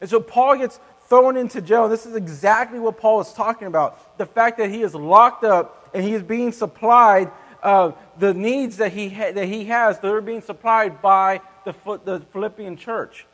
And 0.00 0.08
so 0.08 0.20
Paul 0.20 0.56
gets 0.56 0.80
thrown 1.08 1.36
into 1.36 1.60
jail. 1.60 1.88
This 1.88 2.06
is 2.06 2.16
exactly 2.16 2.78
what 2.78 2.98
Paul 2.98 3.20
is 3.20 3.32
talking 3.32 3.68
about. 3.68 4.18
The 4.18 4.26
fact 4.26 4.58
that 4.58 4.70
he 4.70 4.82
is 4.82 4.94
locked 4.94 5.44
up 5.44 5.90
and 5.94 6.02
he 6.02 6.14
is 6.14 6.22
being 6.22 6.50
supplied 6.50 7.30
uh, 7.64 7.92
the 8.18 8.32
needs 8.32 8.76
that 8.76 8.92
he, 8.92 9.08
ha- 9.08 9.32
that 9.32 9.46
he 9.46 9.64
has, 9.64 9.98
that 9.98 10.12
are 10.12 10.20
being 10.20 10.42
supplied 10.42 11.02
by 11.02 11.40
the, 11.64 11.74
the 12.04 12.20
Philippian 12.32 12.76
church. 12.76 13.26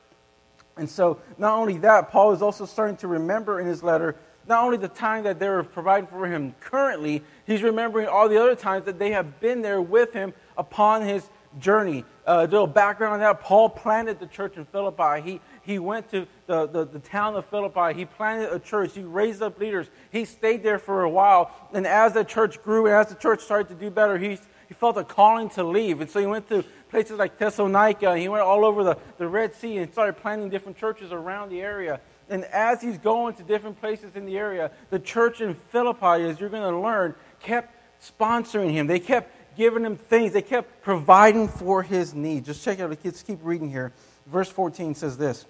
And 0.77 0.89
so, 0.89 1.21
not 1.37 1.59
only 1.59 1.77
that, 1.79 2.11
Paul 2.11 2.33
is 2.33 2.41
also 2.41 2.65
starting 2.65 2.97
to 2.99 3.09
remember 3.09 3.61
in 3.61 3.67
his 3.67 3.83
letter 3.83 4.17
not 4.47 4.65
only 4.65 4.79
the 4.79 4.89
time 4.89 5.25
that 5.25 5.39
they're 5.39 5.63
providing 5.63 6.09
for 6.09 6.27
him 6.27 6.55
currently, 6.61 7.23
he's 7.47 7.63
remembering 7.63 8.09
all 8.09 8.29
the 8.29 8.41
other 8.41 8.57
times 8.57 8.85
that 8.87 8.99
they 8.99 9.13
have 9.13 9.39
been 9.41 9.63
there 9.63 9.81
with 9.81 10.13
him 10.13 10.33
upon 10.57 11.03
his 11.03 11.29
journey. 11.59 12.05
Uh, 12.27 12.47
a 12.49 12.51
little 12.51 12.67
background 12.67 13.15
on 13.15 13.21
that 13.21 13.41
Paul 13.41 13.69
planted 13.69 14.19
the 14.19 14.27
church 14.27 14.57
in 14.57 14.65
Philippi. 14.65 15.21
He, 15.21 15.41
he 15.63 15.79
went 15.79 16.11
to 16.11 16.27
the, 16.47 16.67
the, 16.67 16.85
the, 16.85 16.99
town 16.99 17.37
of 17.37 17.47
Philippi. 17.47 17.99
He 17.99 18.05
planted 18.05 18.53
a 18.53 18.59
church. 18.59 18.95
He 18.95 19.03
raised 19.03 19.43
up 19.43 19.59
leaders. 19.59 19.89
He 20.11 20.25
stayed 20.25 20.63
there 20.63 20.79
for 20.79 21.03
a 21.03 21.11
while. 21.11 21.51
And 21.73 21.87
as 21.87 22.15
the 22.15 22.25
church 22.25 22.63
grew 22.63 22.87
and 22.87 22.95
as 22.95 23.09
the 23.09 23.15
church 23.15 23.43
started 23.43 23.69
to 23.69 23.75
do 23.75 23.91
better, 23.91 24.19
he, 24.19 24.39
he 24.69 24.75
felt 24.75 24.97
a 24.97 25.05
calling 25.05 25.51
to 25.51 25.65
leave. 25.65 26.01
And 26.01 26.11
so 26.11 26.21
he 26.21 26.27
went 26.27 26.49
to 26.49 26.65
places 26.91 27.19
like 27.19 27.39
Thessalonica. 27.39 28.17
He 28.17 28.29
went 28.29 28.43
all 28.43 28.65
over 28.65 28.83
the, 28.83 28.99
the 29.19 29.29
Red 29.29 29.55
Sea 29.55 29.79
and 29.79 29.93
started 29.93 30.15
planting 30.15 30.49
different 30.49 30.79
churches 30.79 31.13
around 31.13 31.51
the 31.51 31.61
area. 31.61 32.01
And 32.29 32.45
as 32.47 32.81
he's 32.81 32.99
going 32.99 33.35
to 33.35 33.43
different 33.43 33.81
places 33.81 34.15
in 34.15 34.25
the 34.25 34.39
area, 34.39 34.71
the 34.91 34.99
church 34.99 35.41
in 35.41 35.55
Philippi, 35.55 36.25
as 36.25 36.41
you're 36.41 36.49
going 36.49 36.71
to 36.71 36.79
learn, 36.79 37.15
kept 37.41 37.75
sponsoring 38.03 38.71
him. 38.73 38.87
They 38.87 39.01
kept 39.01 39.57
giving 39.57 39.85
him 39.85 39.97
things. 39.97 40.33
They 40.33 40.43
kept 40.43 40.83
providing 40.83 41.49
for 41.49 41.83
his 41.83 42.15
needs. 42.15 42.47
Just 42.47 42.65
check 42.65 42.81
out 42.81 42.91
the 42.91 42.97
kids. 42.97 43.23
Keep 43.23 43.41
reading 43.43 43.71
here. 43.71 43.93
Verse 44.31 44.49
14 44.49 44.95
says 44.95 45.17
this. 45.17 45.47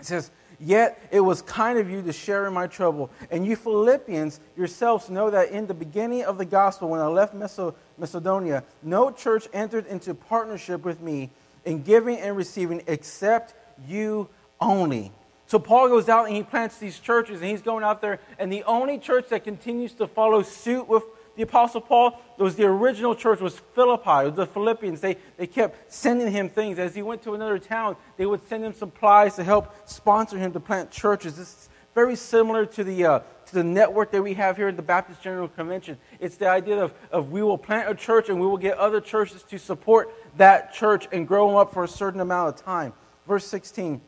It 0.00 0.06
says, 0.06 0.30
Yet 0.64 1.02
it 1.10 1.20
was 1.20 1.42
kind 1.42 1.78
of 1.78 1.90
you 1.90 2.02
to 2.02 2.12
share 2.12 2.46
in 2.46 2.52
my 2.52 2.68
trouble. 2.68 3.10
And 3.30 3.44
you 3.44 3.56
Philippians 3.56 4.38
yourselves 4.56 5.10
know 5.10 5.28
that 5.30 5.50
in 5.50 5.66
the 5.66 5.74
beginning 5.74 6.24
of 6.24 6.38
the 6.38 6.44
gospel, 6.44 6.88
when 6.88 7.00
I 7.00 7.06
left 7.06 7.34
Macedonia, 7.34 8.62
no 8.82 9.10
church 9.10 9.48
entered 9.52 9.86
into 9.86 10.14
partnership 10.14 10.84
with 10.84 11.00
me 11.00 11.30
in 11.64 11.82
giving 11.82 12.18
and 12.18 12.36
receiving 12.36 12.82
except 12.86 13.54
you 13.88 14.28
only. 14.60 15.10
So 15.46 15.58
Paul 15.58 15.88
goes 15.88 16.08
out 16.08 16.26
and 16.26 16.36
he 16.36 16.42
plants 16.42 16.78
these 16.78 16.98
churches, 16.98 17.40
and 17.40 17.50
he's 17.50 17.62
going 17.62 17.84
out 17.84 18.00
there, 18.00 18.20
and 18.38 18.50
the 18.52 18.62
only 18.64 18.98
church 18.98 19.28
that 19.30 19.44
continues 19.44 19.92
to 19.94 20.06
follow 20.06 20.42
suit 20.42 20.88
with 20.88 21.02
the 21.34 21.42
Apostle 21.42 21.80
Paul, 21.80 22.20
it 22.38 22.42
was 22.42 22.56
the 22.56 22.64
original 22.64 23.14
church 23.14 23.40
was 23.40 23.58
Philippi, 23.74 24.26
was 24.26 24.34
the 24.34 24.46
Philippians. 24.46 25.00
They, 25.00 25.16
they 25.36 25.46
kept 25.46 25.92
sending 25.92 26.30
him 26.30 26.48
things. 26.48 26.78
As 26.78 26.94
he 26.94 27.02
went 27.02 27.22
to 27.22 27.34
another 27.34 27.58
town, 27.58 27.96
they 28.16 28.26
would 28.26 28.46
send 28.48 28.64
him 28.64 28.74
supplies 28.74 29.36
to 29.36 29.44
help 29.44 29.74
sponsor 29.88 30.36
him 30.36 30.52
to 30.52 30.60
plant 30.60 30.90
churches. 30.90 31.36
This 31.36 31.48
is 31.48 31.68
very 31.94 32.16
similar 32.16 32.66
to 32.66 32.84
the, 32.84 33.04
uh, 33.04 33.18
to 33.46 33.54
the 33.54 33.64
network 33.64 34.10
that 34.12 34.22
we 34.22 34.34
have 34.34 34.56
here 34.56 34.68
at 34.68 34.76
the 34.76 34.82
Baptist 34.82 35.22
General 35.22 35.48
Convention. 35.48 35.96
It's 36.20 36.36
the 36.36 36.48
idea 36.48 36.82
of, 36.82 36.92
of 37.10 37.32
we 37.32 37.42
will 37.42 37.58
plant 37.58 37.90
a 37.90 37.94
church 37.94 38.28
and 38.28 38.40
we 38.40 38.46
will 38.46 38.58
get 38.58 38.76
other 38.76 39.00
churches 39.00 39.42
to 39.44 39.58
support 39.58 40.12
that 40.36 40.74
church 40.74 41.08
and 41.12 41.26
grow 41.26 41.48
them 41.48 41.56
up 41.56 41.72
for 41.72 41.84
a 41.84 41.88
certain 41.88 42.20
amount 42.20 42.54
of 42.54 42.64
time. 42.64 42.92
Verse 43.26 43.46
16 43.46 44.00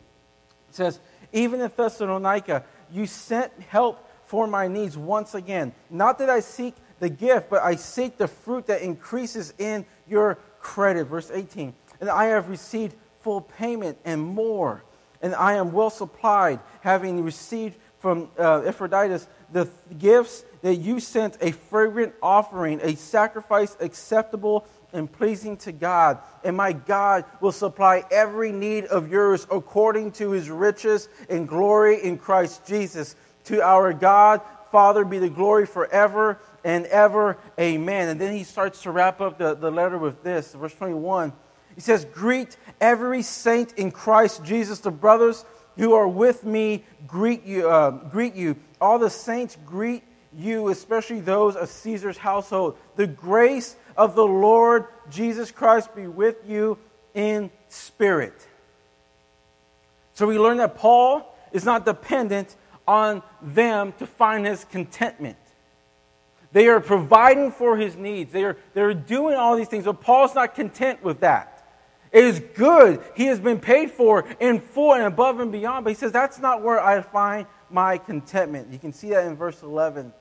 says, 0.71 1.00
Even 1.33 1.61
in 1.61 1.71
Thessalonica, 1.75 2.64
you 2.93 3.07
sent 3.07 3.52
help 3.69 4.11
for 4.25 4.47
my 4.47 4.66
needs 4.66 4.97
once 4.97 5.35
again. 5.35 5.73
Not 5.90 6.19
that 6.19 6.31
I 6.31 6.40
seek 6.40 6.75
the 7.01 7.09
gift, 7.09 7.51
but 7.51 7.63
I 7.63 7.77
seek 7.77 8.17
the 8.17 8.29
fruit 8.29 8.67
that 8.67 8.83
increases 8.83 9.53
in 9.59 9.87
your 10.09 10.39
credit. 10.61 11.05
Verse 11.05 11.31
18. 11.33 11.75
And 12.01 12.11
I 12.11 12.27
have 12.27 12.49
received 12.49 12.95
full 13.21 13.41
payment 13.41 13.99
and 14.05 14.21
more. 14.21 14.85
And 15.23 15.35
I 15.35 15.55
am 15.55 15.73
well 15.73 15.91
supplied, 15.91 16.61
having 16.83 17.25
received 17.25 17.77
from 17.99 18.29
uh, 18.39 18.61
Epaphroditus 18.61 19.27
the 19.51 19.69
gifts 19.99 20.45
that 20.61 20.77
you 20.77 21.01
sent 21.01 21.39
a 21.41 21.53
fragrant 21.53 22.13
offering, 22.23 22.81
a 22.83 22.97
sacrifice 22.97 23.77
acceptable 23.81 24.67
and 24.93 25.11
pleasing 25.11 25.57
to 25.59 25.73
God. 25.73 26.19
And 26.43 26.57
my 26.57 26.73
God 26.73 27.25
will 27.41 27.53
supply 27.53 28.05
every 28.11 28.53
need 28.53 28.85
of 28.87 29.11
yours 29.11 29.47
according 29.51 30.13
to 30.13 30.31
his 30.31 30.51
riches 30.51 31.09
and 31.31 31.49
glory 31.49 32.03
in 32.03 32.19
Christ 32.19 32.67
Jesus. 32.67 33.17
To 33.45 33.63
our 33.63 33.93
God, 33.93 34.43
Father, 34.71 35.05
be 35.05 35.19
the 35.19 35.31
glory 35.31 35.67
forever 35.67 36.41
and 36.64 36.87
ever. 36.87 37.38
Amen. 37.61 38.09
And 38.09 38.21
then 38.21 38.35
he 38.35 38.42
starts 38.42 38.83
to 38.83 38.90
wrap 38.90 39.21
up 39.21 39.38
the, 39.38 39.54
the 39.54 39.71
letter 39.71 39.99
with 39.99 40.23
this, 40.23 40.54
verse 40.54 40.75
21. 40.75 41.33
He 41.75 41.80
says, 41.80 42.04
Greet 42.06 42.56
every 42.80 43.23
saint 43.23 43.75
in 43.75 43.90
Christ 43.90 44.42
Jesus. 44.44 44.80
The 44.80 44.90
brothers 44.90 45.44
who 45.76 45.92
are 45.94 46.09
with 46.09 46.44
me 46.44 46.85
greet 47.06 47.44
you. 47.44 47.68
Uh, 47.68 47.90
greet 47.90 48.35
you. 48.35 48.56
All 48.80 48.99
the 48.99 49.11
saints 49.11 49.56
greet 49.66 50.02
you, 50.37 50.68
especially 50.68 51.21
those 51.21 51.56
of 51.56 51.68
Caesar's 51.68 52.18
household. 52.18 52.76
The 52.97 53.06
grace 53.06 53.76
of 53.97 54.14
the 54.14 54.26
Lord 54.26 54.87
Jesus 55.11 55.50
Christ 55.50 55.94
be 55.94 56.06
with 56.06 56.37
you 56.47 56.78
in 57.14 57.50
spirit. 57.68 58.47
So 60.14 60.26
we 60.26 60.38
learn 60.38 60.59
that 60.59 60.76
Paul 60.76 61.37
is 61.52 61.64
not 61.64 61.85
dependent 61.85 62.54
on 62.87 63.23
them 63.42 63.92
to 63.99 64.06
find 64.06 64.47
his 64.47 64.64
contentment. 64.64 65.37
They 66.55 66.69
are 66.69 66.79
providing 66.79 67.51
for 67.51 67.77
his 67.77 67.97
needs. 67.97 68.31
They 68.31 68.45
are, 68.45 68.57
they're 68.75 68.95
doing 68.95 69.35
all 69.35 69.57
these 69.57 69.67
things. 69.67 69.87
But 69.87 70.01
Paul's 70.01 70.37
not 70.37 70.55
content 70.55 71.03
with 71.03 71.21
that. 71.21 71.69
It 72.13 72.23
is 72.23 72.41
good. 72.55 73.03
He 73.17 73.25
has 73.25 73.41
been 73.41 73.59
paid 73.59 73.91
for 73.91 74.25
in 74.39 74.61
full 74.61 74.95
and 74.95 75.03
above 75.03 75.41
and 75.41 75.51
beyond. 75.51 75.83
But 75.85 75.91
he 75.91 75.97
says, 75.97 76.13
that's 76.13 76.39
not 76.39 76.63
where 76.63 76.81
I 76.81 77.03
find 77.03 77.49
my 77.71 77.99
contentment. 77.99 78.73
You 78.73 78.79
can 78.79 78.93
see 78.93 79.11
that 79.11 79.27
in 79.27 79.35
verse 79.35 79.65
11. 79.65 80.13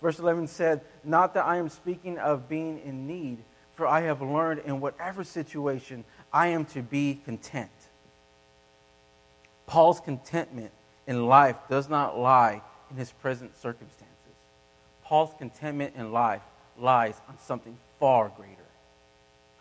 Verse 0.00 0.20
11 0.20 0.46
said, 0.46 0.82
Not 1.02 1.34
that 1.34 1.46
I 1.46 1.56
am 1.56 1.68
speaking 1.68 2.16
of 2.16 2.48
being 2.48 2.78
in 2.84 3.08
need, 3.08 3.38
for 3.72 3.84
I 3.84 4.02
have 4.02 4.22
learned 4.22 4.62
in 4.64 4.80
whatever 4.80 5.24
situation 5.24 6.04
I 6.32 6.48
am 6.48 6.64
to 6.66 6.82
be 6.82 7.20
content. 7.24 7.70
Paul's 9.66 9.98
contentment 9.98 10.70
in 11.08 11.26
life 11.26 11.56
does 11.68 11.88
not 11.88 12.16
lie 12.16 12.62
in 12.88 12.96
his 12.96 13.10
present 13.10 13.56
circumstances. 13.56 14.11
Paul's 15.12 15.34
contentment 15.36 15.94
in 15.94 16.10
life 16.10 16.40
lies 16.78 17.20
on 17.28 17.38
something 17.38 17.76
far 18.00 18.32
greater. 18.34 18.64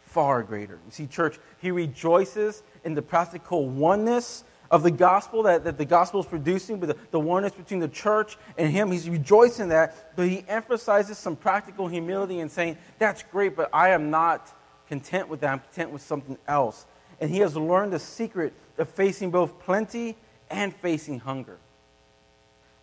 Far 0.05 0.43
greater. 0.43 0.79
You 0.85 0.91
see, 0.91 1.07
church, 1.07 1.39
he 1.61 1.71
rejoices 1.71 2.63
in 2.85 2.93
the 2.93 3.01
practical 3.01 3.67
oneness 3.67 4.45
of 4.71 4.81
the 4.81 4.91
gospel 4.91 5.43
that, 5.43 5.65
that 5.65 5.77
the 5.77 5.83
gospel 5.83 6.21
is 6.21 6.25
producing, 6.25 6.79
but 6.79 6.87
the, 6.87 6.97
the 7.11 7.19
oneness 7.19 7.51
between 7.51 7.81
the 7.81 7.89
church 7.89 8.37
and 8.57 8.71
him. 8.71 8.93
He's 8.93 9.09
rejoicing 9.09 9.67
that, 9.67 10.15
but 10.15 10.29
he 10.29 10.45
emphasizes 10.47 11.17
some 11.17 11.35
practical 11.35 11.89
humility 11.89 12.39
and 12.39 12.49
saying, 12.49 12.77
That's 12.97 13.21
great, 13.23 13.57
but 13.57 13.69
I 13.73 13.89
am 13.89 14.09
not 14.09 14.57
content 14.87 15.27
with 15.27 15.41
that. 15.41 15.51
I'm 15.51 15.59
content 15.59 15.91
with 15.91 16.01
something 16.01 16.37
else. 16.47 16.85
And 17.19 17.29
he 17.29 17.39
has 17.39 17.57
learned 17.57 17.91
the 17.91 17.99
secret 17.99 18.53
of 18.77 18.87
facing 18.87 19.31
both 19.31 19.59
plenty 19.59 20.15
and 20.49 20.73
facing 20.73 21.19
hunger. 21.19 21.57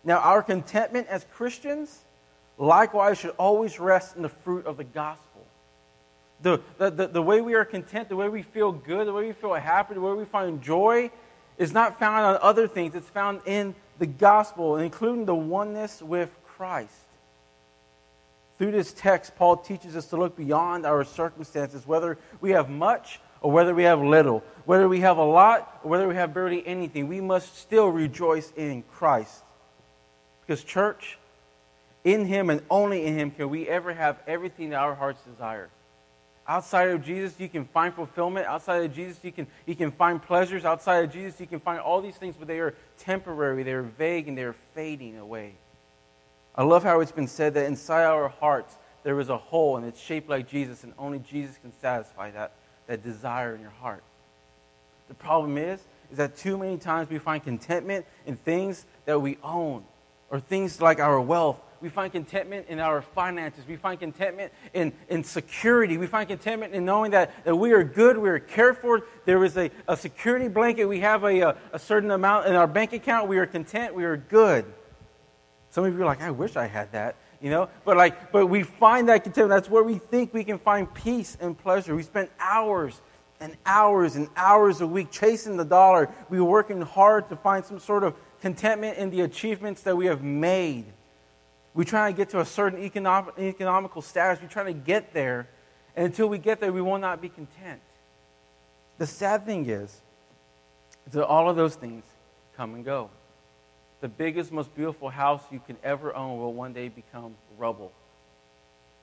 Now, 0.03 0.19
our 0.19 0.43
contentment 0.43 1.07
as 1.07 1.25
Christians, 1.33 2.05
likewise, 2.59 3.17
should 3.17 3.33
always 3.37 3.79
rest 3.79 4.15
in 4.15 4.21
the 4.21 4.29
fruit 4.29 4.67
of 4.67 4.77
the 4.77 4.83
gospel. 4.83 5.25
The, 6.41 6.61
the, 6.77 6.91
the, 6.91 7.07
the, 7.07 7.21
way 7.21 7.41
we 7.41 7.55
are 7.55 7.65
content, 7.65 8.07
the 8.07 8.15
way 8.15 8.29
we 8.29 8.43
feel 8.43 8.71
good, 8.71 9.07
the 9.07 9.13
way 9.13 9.27
we 9.27 9.33
feel 9.33 9.53
happy, 9.55 9.95
the 9.95 10.01
way 10.01 10.13
we 10.13 10.25
find 10.25 10.61
joy 10.61 11.11
is 11.57 11.73
not 11.73 11.99
found 11.99 12.25
on 12.25 12.37
other 12.41 12.67
things. 12.67 12.95
It's 12.95 13.09
found 13.09 13.41
in 13.45 13.75
the 13.97 14.05
gospel, 14.05 14.77
including 14.77 15.25
the 15.25 15.35
oneness 15.35 16.01
with 16.01 16.33
Christ. 16.45 16.93
Through 18.57 18.71
this 18.71 18.93
text, 18.93 19.35
Paul 19.35 19.57
teaches 19.57 19.95
us 19.95 20.07
to 20.07 20.17
look 20.17 20.37
beyond 20.37 20.85
our 20.85 21.03
circumstances, 21.03 21.85
whether 21.85 22.17
we 22.41 22.51
have 22.51 22.69
much 22.69 23.19
or 23.41 23.51
whether 23.51 23.75
we 23.75 23.83
have 23.83 24.01
little, 24.01 24.43
whether 24.65 24.87
we 24.87 25.01
have 25.01 25.17
a 25.17 25.23
lot 25.23 25.79
or 25.83 25.91
whether 25.91 26.07
we 26.07 26.15
have 26.15 26.33
barely 26.33 26.65
anything. 26.65 27.07
We 27.07 27.21
must 27.21 27.57
still 27.57 27.87
rejoice 27.89 28.51
in 28.55 28.83
Christ. 28.83 29.43
Because, 30.41 30.63
church, 30.63 31.18
in 32.03 32.25
Him 32.25 32.49
and 32.49 32.61
only 32.69 33.05
in 33.05 33.17
Him 33.17 33.31
can 33.31 33.49
we 33.49 33.67
ever 33.67 33.93
have 33.93 34.19
everything 34.27 34.69
that 34.69 34.77
our 34.77 34.95
hearts 34.95 35.21
desire. 35.23 35.69
Outside 36.47 36.89
of 36.89 37.05
Jesus, 37.05 37.39
you 37.39 37.47
can 37.47 37.65
find 37.65 37.93
fulfillment. 37.93 38.47
Outside 38.47 38.83
of 38.83 38.93
Jesus, 38.93 39.19
you 39.23 39.31
can, 39.31 39.45
you 39.67 39.75
can 39.75 39.91
find 39.91 40.21
pleasures. 40.21 40.65
Outside 40.65 41.03
of 41.03 41.13
Jesus, 41.13 41.39
you 41.39 41.45
can 41.45 41.59
find 41.59 41.79
all 41.79 42.01
these 42.01 42.15
things, 42.15 42.35
but 42.37 42.47
they 42.47 42.59
are 42.59 42.73
temporary, 42.97 43.61
they 43.61 43.73
are 43.73 43.83
vague, 43.83 44.27
and 44.27 44.35
they 44.35 44.43
are 44.43 44.55
fading 44.73 45.17
away. 45.19 45.53
I 46.55 46.63
love 46.63 46.83
how 46.83 47.01
it's 47.01 47.11
been 47.11 47.27
said 47.27 47.53
that 47.53 47.67
inside 47.67 48.05
our 48.05 48.29
hearts 48.29 48.75
there 49.03 49.19
is 49.19 49.29
a 49.29 49.37
hole 49.37 49.77
and 49.77 49.85
it's 49.85 49.99
shaped 49.99 50.29
like 50.29 50.49
Jesus, 50.49 50.83
and 50.83 50.93
only 50.97 51.19
Jesus 51.19 51.57
can 51.57 51.71
satisfy 51.79 52.31
that, 52.31 52.53
that 52.87 53.03
desire 53.03 53.53
in 53.53 53.61
your 53.61 53.69
heart. 53.69 54.03
The 55.07 55.13
problem 55.13 55.57
is, 55.57 55.79
is 56.11 56.17
that 56.17 56.35
too 56.35 56.57
many 56.57 56.77
times 56.77 57.09
we 57.09 57.19
find 57.19 57.43
contentment 57.43 58.05
in 58.25 58.37
things 58.37 58.85
that 59.05 59.19
we 59.19 59.37
own, 59.43 59.83
or 60.29 60.39
things 60.39 60.81
like 60.81 60.99
our 60.99 61.21
wealth, 61.21 61.61
we 61.81 61.89
find 61.89 62.11
contentment 62.11 62.67
in 62.67 62.79
our 62.79 63.01
finances. 63.01 63.63
We 63.67 63.75
find 63.75 63.99
contentment 63.99 64.51
in, 64.73 64.93
in 65.07 65.23
security. 65.23 65.97
We 65.97 66.07
find 66.07 66.27
contentment 66.27 66.73
in 66.73 66.85
knowing 66.85 67.11
that, 67.11 67.45
that 67.45 67.55
we 67.55 67.71
are 67.71 67.83
good, 67.83 68.17
we 68.17 68.29
are 68.29 68.39
cared 68.39 68.77
for. 68.77 69.05
There 69.25 69.43
is 69.43 69.57
a, 69.57 69.71
a 69.87 69.95
security 69.95 70.47
blanket. 70.47 70.85
We 70.85 70.99
have 70.99 71.23
a, 71.23 71.39
a, 71.39 71.57
a 71.73 71.79
certain 71.79 72.11
amount 72.11 72.47
in 72.47 72.55
our 72.55 72.67
bank 72.67 72.93
account. 72.93 73.27
We 73.27 73.37
are 73.37 73.45
content. 73.45 73.95
We 73.95 74.05
are 74.05 74.17
good. 74.17 74.65
Some 75.69 75.85
of 75.85 75.93
you 75.93 76.01
are 76.01 76.05
like, 76.05 76.21
I 76.21 76.31
wish 76.31 76.55
I 76.55 76.65
had 76.65 76.91
that, 76.93 77.15
you 77.39 77.49
know? 77.49 77.69
But 77.85 77.95
like, 77.95 78.31
but 78.31 78.47
we 78.47 78.63
find 78.63 79.07
that 79.09 79.23
contentment. 79.23 79.49
That's 79.49 79.69
where 79.69 79.83
we 79.83 79.99
think 79.99 80.33
we 80.33 80.43
can 80.43 80.57
find 80.57 80.91
peace 80.93 81.37
and 81.39 81.57
pleasure. 81.57 81.95
We 81.95 82.03
spend 82.03 82.29
hours 82.39 83.01
and 83.39 83.55
hours 83.65 84.15
and 84.15 84.27
hours 84.35 84.81
a 84.81 84.87
week 84.87 85.11
chasing 85.11 85.55
the 85.57 85.65
dollar. 85.65 86.09
We're 86.29 86.43
working 86.43 86.81
hard 86.81 87.29
to 87.29 87.35
find 87.35 87.63
some 87.63 87.79
sort 87.79 88.03
of 88.03 88.15
contentment 88.41 88.97
in 88.97 89.09
the 89.09 89.21
achievements 89.21 89.81
that 89.83 89.95
we 89.95 90.07
have 90.07 90.23
made. 90.23 90.85
We 91.73 91.85
try 91.85 92.11
to 92.11 92.17
get 92.17 92.29
to 92.31 92.39
a 92.39 92.45
certain 92.45 92.83
economic, 92.83 93.35
economical 93.37 94.01
status. 94.01 94.41
We 94.41 94.47
try 94.47 94.63
to 94.63 94.73
get 94.73 95.13
there. 95.13 95.47
And 95.95 96.07
until 96.07 96.27
we 96.27 96.37
get 96.37 96.59
there, 96.59 96.71
we 96.71 96.81
will 96.81 96.97
not 96.97 97.21
be 97.21 97.29
content. 97.29 97.81
The 98.97 99.07
sad 99.07 99.45
thing 99.45 99.69
is 99.69 100.01
that 101.11 101.25
all 101.25 101.49
of 101.49 101.55
those 101.55 101.75
things 101.75 102.03
come 102.57 102.75
and 102.75 102.83
go. 102.83 103.09
The 104.01 104.07
biggest, 104.07 104.51
most 104.51 104.73
beautiful 104.75 105.09
house 105.09 105.41
you 105.51 105.61
can 105.65 105.77
ever 105.83 106.15
own 106.15 106.39
will 106.39 106.53
one 106.53 106.73
day 106.73 106.87
become 106.87 107.35
rubble. 107.57 107.91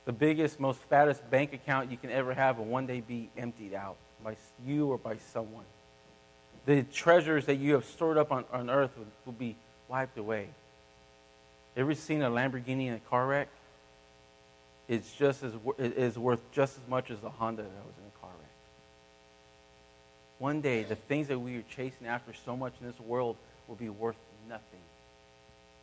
The 0.06 0.12
biggest, 0.12 0.60
most 0.60 0.78
fattest 0.88 1.28
bank 1.30 1.52
account 1.52 1.90
you 1.90 1.96
can 1.96 2.10
ever 2.10 2.32
have 2.32 2.58
will 2.58 2.64
one 2.64 2.86
day 2.86 3.00
be 3.00 3.28
emptied 3.36 3.74
out 3.74 3.96
by 4.22 4.36
you 4.64 4.86
or 4.86 4.98
by 4.98 5.16
someone. 5.32 5.64
The 6.64 6.82
treasures 6.82 7.46
that 7.46 7.56
you 7.56 7.74
have 7.74 7.84
stored 7.84 8.16
up 8.16 8.32
on, 8.32 8.44
on 8.52 8.70
earth 8.70 8.90
will, 8.96 9.06
will 9.24 9.32
be 9.32 9.56
wiped 9.88 10.16
away. 10.16 10.48
Ever 11.76 11.94
seen 11.94 12.22
a 12.22 12.30
Lamborghini 12.30 12.86
in 12.86 12.94
a 12.94 13.00
car 13.10 13.26
wreck? 13.26 13.48
It's 14.88 15.12
just 15.12 15.42
as 15.42 15.52
it 15.78 15.98
is 15.98 16.16
worth 16.16 16.40
just 16.52 16.78
as 16.78 16.88
much 16.88 17.10
as 17.10 17.18
the 17.18 17.28
Honda 17.28 17.62
that 17.62 17.68
was 17.68 17.94
in 17.98 18.04
a 18.06 18.20
car 18.20 18.30
wreck. 18.38 18.50
One 20.38 20.60
day, 20.60 20.84
the 20.84 20.94
things 20.94 21.28
that 21.28 21.38
we 21.38 21.56
are 21.56 21.64
chasing 21.70 22.06
after 22.06 22.32
so 22.44 22.56
much 22.56 22.72
in 22.80 22.86
this 22.86 22.98
world 23.00 23.36
will 23.68 23.74
be 23.74 23.88
worth 23.88 24.16
nothing. 24.48 24.80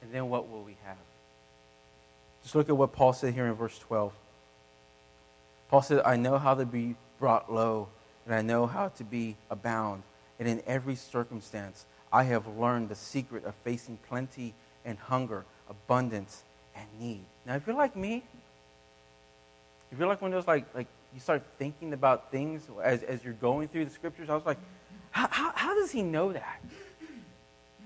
And 0.01 0.11
then 0.11 0.29
what 0.29 0.49
will 0.49 0.63
we 0.63 0.75
have? 0.85 0.97
Just 2.41 2.55
look 2.55 2.69
at 2.69 2.77
what 2.77 2.93
Paul 2.93 3.13
said 3.13 3.33
here 3.33 3.45
in 3.45 3.53
verse 3.53 3.77
12. 3.79 4.13
Paul 5.69 5.81
said, 5.81 6.01
I 6.05 6.15
know 6.15 6.37
how 6.37 6.55
to 6.55 6.65
be 6.65 6.95
brought 7.19 7.51
low, 7.51 7.87
and 8.25 8.33
I 8.33 8.41
know 8.41 8.67
how 8.67 8.89
to 8.89 9.03
be 9.03 9.35
abound. 9.49 10.03
And 10.39 10.47
in 10.47 10.61
every 10.65 10.95
circumstance, 10.95 11.85
I 12.11 12.23
have 12.23 12.47
learned 12.47 12.89
the 12.89 12.95
secret 12.95 13.45
of 13.45 13.53
facing 13.63 13.97
plenty 14.07 14.53
and 14.85 14.97
hunger 14.97 15.45
abundance, 15.85 16.43
and 16.75 16.85
need. 16.99 17.25
Now, 17.45 17.55
if 17.55 17.67
you're 17.67 17.75
like 17.75 17.95
me, 17.95 18.23
if 19.91 19.99
you're 19.99 20.07
like 20.07 20.21
one 20.21 20.33
of 20.33 20.37
those, 20.37 20.47
like, 20.47 20.65
like 20.73 20.87
you 21.13 21.19
start 21.19 21.43
thinking 21.57 21.93
about 21.93 22.31
things 22.31 22.63
as, 22.83 23.03
as 23.03 23.23
you're 23.23 23.33
going 23.33 23.67
through 23.67 23.85
the 23.85 23.91
scriptures, 23.91 24.29
I 24.29 24.35
was 24.35 24.45
like, 24.45 24.57
how, 25.11 25.27
how, 25.29 25.51
how 25.53 25.75
does 25.75 25.91
he 25.91 26.01
know 26.01 26.33
that? 26.33 26.61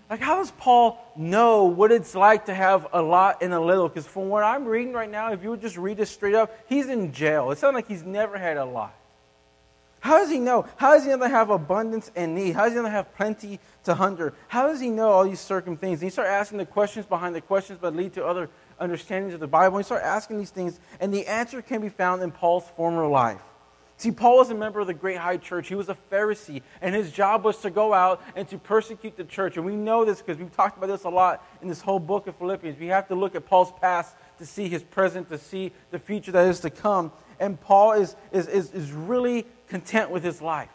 Like, 0.09 0.21
how 0.21 0.37
does 0.37 0.51
Paul 0.51 0.97
know 1.17 1.65
what 1.65 1.91
it's 1.91 2.15
like 2.15 2.45
to 2.45 2.53
have 2.53 2.87
a 2.93 3.01
lot 3.01 3.41
and 3.41 3.53
a 3.53 3.59
little? 3.59 3.89
Because 3.89 4.07
from 4.07 4.29
what 4.29 4.43
I'm 4.43 4.63
reading 4.63 4.93
right 4.93 5.11
now, 5.11 5.33
if 5.33 5.43
you 5.43 5.49
would 5.49 5.61
just 5.61 5.77
read 5.77 5.97
this 5.97 6.09
straight 6.09 6.35
up, 6.35 6.57
he's 6.69 6.87
in 6.87 7.11
jail. 7.11 7.51
It 7.51 7.57
sounds 7.57 7.73
like 7.73 7.89
he's 7.89 8.03
never 8.03 8.37
had 8.37 8.55
a 8.55 8.63
lot. 8.63 8.96
How 9.99 10.19
does 10.19 10.29
he 10.29 10.39
know? 10.39 10.65
How 10.75 10.93
does 10.93 11.03
he 11.03 11.09
know 11.09 11.17
to 11.17 11.29
have 11.29 11.49
abundance 11.49 12.11
and 12.15 12.35
need? 12.35 12.55
How 12.55 12.63
does 12.63 12.73
he 12.73 12.77
know 12.77 12.83
to 12.83 12.89
have 12.89 13.13
plenty 13.15 13.59
to 13.83 13.95
hunger? 13.95 14.33
How 14.47 14.67
does 14.67 14.79
he 14.79 14.89
know 14.89 15.09
all 15.09 15.23
these 15.23 15.39
certain 15.39 15.75
things? 15.75 15.99
And 15.99 16.07
you 16.07 16.11
start 16.11 16.27
asking 16.27 16.59
the 16.59 16.65
questions 16.65 17.05
behind 17.05 17.35
the 17.35 17.41
questions, 17.41 17.79
but 17.81 17.95
lead 17.95 18.13
to 18.13 18.25
other 18.25 18.49
understandings 18.79 19.33
of 19.33 19.39
the 19.39 19.47
Bible. 19.47 19.77
And 19.77 19.83
you 19.83 19.85
start 19.85 20.03
asking 20.03 20.37
these 20.37 20.51
things, 20.51 20.79
and 20.99 21.13
the 21.13 21.25
answer 21.27 21.61
can 21.61 21.81
be 21.81 21.89
found 21.89 22.21
in 22.21 22.31
Paul's 22.31 22.65
former 22.75 23.07
life. 23.07 23.41
See, 23.99 24.11
Paul 24.11 24.37
was 24.37 24.51
a 24.51 24.55
member 24.55 24.79
of 24.79 24.85
the 24.85 24.93
great 24.93 25.17
high 25.17 25.37
church. 25.37 25.67
He 25.67 25.75
was 25.75 25.89
a 25.89 25.97
Pharisee, 26.11 26.61
and 26.81 26.93
his 26.93 27.11
job 27.11 27.43
was 27.43 27.57
to 27.57 27.71
go 27.71 27.93
out 27.93 28.21
and 28.35 28.47
to 28.49 28.59
persecute 28.59 29.17
the 29.17 29.23
church. 29.23 29.57
And 29.57 29.65
we 29.65 29.75
know 29.75 30.05
this 30.05 30.21
because 30.21 30.37
we've 30.37 30.55
talked 30.55 30.77
about 30.77 30.87
this 30.87 31.03
a 31.03 31.09
lot 31.09 31.43
in 31.63 31.67
this 31.67 31.81
whole 31.81 31.97
book 31.97 32.27
of 32.27 32.35
Philippians. 32.35 32.79
We 32.79 32.87
have 32.87 33.07
to 33.07 33.15
look 33.15 33.33
at 33.33 33.47
Paul's 33.47 33.73
past 33.81 34.15
to 34.37 34.45
see 34.45 34.69
his 34.69 34.83
present, 34.83 35.29
to 35.29 35.39
see 35.39 35.71
the 35.89 35.97
future 35.97 36.31
that 36.31 36.47
is 36.47 36.59
to 36.59 36.69
come. 36.69 37.11
And 37.39 37.59
Paul 37.59 37.93
is, 37.93 38.15
is, 38.31 38.47
is, 38.47 38.71
is 38.71 38.91
really 38.91 39.47
content 39.67 40.11
with 40.11 40.23
his 40.23 40.43
life. 40.43 40.69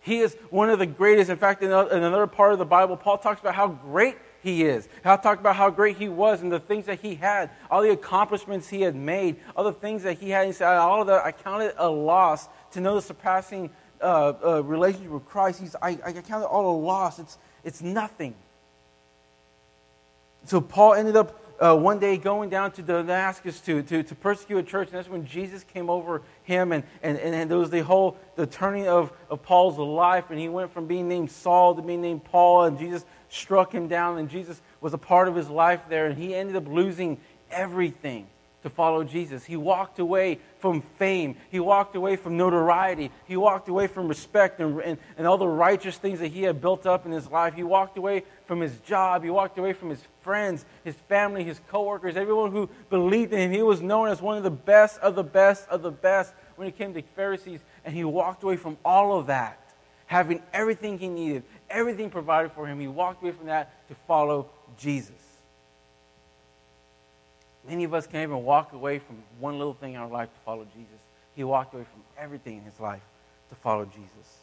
He 0.00 0.18
is 0.18 0.36
one 0.50 0.70
of 0.70 0.80
the 0.80 0.86
greatest. 0.86 1.30
In 1.30 1.36
fact, 1.36 1.62
in 1.62 1.70
another 1.70 2.26
part 2.26 2.52
of 2.52 2.58
the 2.58 2.64
Bible, 2.64 2.96
Paul 2.96 3.18
talks 3.18 3.40
about 3.40 3.54
how 3.54 3.68
great 3.68 4.16
he 4.42 4.64
is. 4.64 4.88
How 5.02 5.16
talked 5.16 5.40
about 5.40 5.56
how 5.56 5.70
great 5.70 5.96
he 5.96 6.08
was 6.08 6.42
and 6.42 6.50
the 6.50 6.60
things 6.60 6.86
that 6.86 7.00
he 7.00 7.14
had, 7.14 7.50
all 7.70 7.82
the 7.82 7.90
accomplishments 7.90 8.68
he 8.68 8.82
had 8.82 8.94
made, 8.94 9.36
all 9.56 9.64
the 9.64 9.72
things 9.72 10.02
that 10.04 10.18
he 10.18 10.30
had. 10.30 10.46
He 10.46 10.52
said, 10.52 10.76
all 10.76 11.00
of 11.00 11.06
that, 11.08 11.24
I 11.24 11.32
counted 11.32 11.74
a 11.76 11.88
loss 11.88 12.48
to 12.72 12.80
know 12.80 12.94
the 12.94 13.02
surpassing 13.02 13.70
uh, 14.00 14.32
uh, 14.44 14.62
relationship 14.62 15.10
with 15.10 15.26
Christ. 15.26 15.60
He's, 15.60 15.74
I, 15.82 15.98
I 16.04 16.12
counted 16.12 16.46
all 16.46 16.74
a 16.74 16.78
loss. 16.78 17.18
It's, 17.18 17.38
it's 17.64 17.82
nothing. 17.82 18.34
So 20.46 20.60
Paul 20.60 20.94
ended 20.94 21.16
up 21.16 21.40
uh, 21.60 21.76
one 21.76 21.98
day 21.98 22.16
going 22.16 22.50
down 22.50 22.70
to 22.72 22.82
Damascus 22.82 23.60
to, 23.62 23.82
to, 23.82 24.02
to 24.02 24.14
persecute 24.14 24.58
a 24.58 24.62
church, 24.62 24.88
and 24.88 24.96
that's 24.96 25.08
when 25.08 25.26
Jesus 25.26 25.64
came 25.64 25.90
over 25.90 26.22
him, 26.44 26.72
and, 26.72 26.84
and, 27.02 27.18
and 27.18 27.50
there 27.50 27.58
was 27.58 27.70
the 27.70 27.82
whole 27.82 28.16
the 28.36 28.46
turning 28.46 28.86
of, 28.86 29.12
of 29.28 29.42
Paul's 29.42 29.76
life, 29.76 30.30
and 30.30 30.38
he 30.38 30.48
went 30.48 30.70
from 30.70 30.86
being 30.86 31.08
named 31.08 31.30
Saul 31.30 31.74
to 31.74 31.82
being 31.82 32.00
named 32.00 32.24
Paul, 32.24 32.64
and 32.64 32.78
Jesus 32.78 33.04
struck 33.28 33.72
him 33.72 33.88
down, 33.88 34.18
and 34.18 34.28
Jesus 34.28 34.60
was 34.80 34.94
a 34.94 34.98
part 34.98 35.28
of 35.28 35.34
his 35.34 35.48
life 35.48 35.82
there, 35.88 36.06
and 36.06 36.16
he 36.16 36.34
ended 36.34 36.56
up 36.56 36.66
losing 36.66 37.20
everything 37.50 38.26
to 38.62 38.70
follow 38.70 39.04
Jesus. 39.04 39.44
He 39.44 39.56
walked 39.56 39.98
away 39.98 40.40
from 40.58 40.80
fame. 40.80 41.36
He 41.50 41.60
walked 41.60 41.94
away 41.94 42.16
from 42.16 42.36
notoriety. 42.36 43.12
He 43.26 43.36
walked 43.36 43.68
away 43.68 43.86
from 43.86 44.08
respect 44.08 44.60
and, 44.60 44.80
and, 44.80 44.98
and 45.16 45.26
all 45.26 45.38
the 45.38 45.46
righteous 45.46 45.96
things 45.96 46.18
that 46.18 46.28
he 46.28 46.42
had 46.42 46.60
built 46.60 46.84
up 46.84 47.06
in 47.06 47.12
his 47.12 47.30
life. 47.30 47.54
He 47.54 47.62
walked 47.62 47.96
away 47.98 48.24
from 48.46 48.60
his 48.60 48.76
job. 48.80 49.22
He 49.22 49.30
walked 49.30 49.58
away 49.58 49.72
from 49.74 49.90
his 49.90 50.02
friends, 50.22 50.64
his 50.82 50.96
family, 51.08 51.44
his 51.44 51.60
coworkers, 51.68 52.16
everyone 52.16 52.50
who 52.50 52.68
believed 52.90 53.32
in 53.32 53.38
him. 53.38 53.52
He 53.52 53.62
was 53.62 53.80
known 53.80 54.08
as 54.08 54.20
one 54.20 54.36
of 54.36 54.42
the 54.42 54.50
best 54.50 54.98
of 55.00 55.14
the 55.14 55.22
best 55.22 55.68
of 55.68 55.82
the 55.82 55.92
best 55.92 56.34
when 56.56 56.66
it 56.66 56.76
came 56.76 56.94
to 56.94 57.02
Pharisees. 57.14 57.60
And 57.84 57.94
he 57.94 58.02
walked 58.04 58.42
away 58.42 58.56
from 58.56 58.76
all 58.84 59.16
of 59.16 59.28
that, 59.28 59.67
having 60.08 60.42
everything 60.52 60.98
he 60.98 61.08
needed, 61.08 61.44
everything 61.70 62.10
provided 62.10 62.50
for 62.50 62.66
him. 62.66 62.80
He 62.80 62.88
walked 62.88 63.22
away 63.22 63.32
from 63.32 63.46
that 63.46 63.86
to 63.88 63.94
follow 63.94 64.48
Jesus. 64.78 65.12
Many 67.68 67.84
of 67.84 67.92
us 67.92 68.06
can't 68.06 68.22
even 68.22 68.42
walk 68.42 68.72
away 68.72 68.98
from 68.98 69.22
one 69.38 69.58
little 69.58 69.74
thing 69.74 69.92
in 69.92 70.00
our 70.00 70.08
life 70.08 70.32
to 70.32 70.40
follow 70.46 70.66
Jesus. 70.74 70.98
He 71.36 71.44
walked 71.44 71.74
away 71.74 71.84
from 71.84 72.02
everything 72.18 72.56
in 72.56 72.64
his 72.64 72.80
life 72.80 73.02
to 73.50 73.54
follow 73.54 73.84
Jesus. 73.84 74.38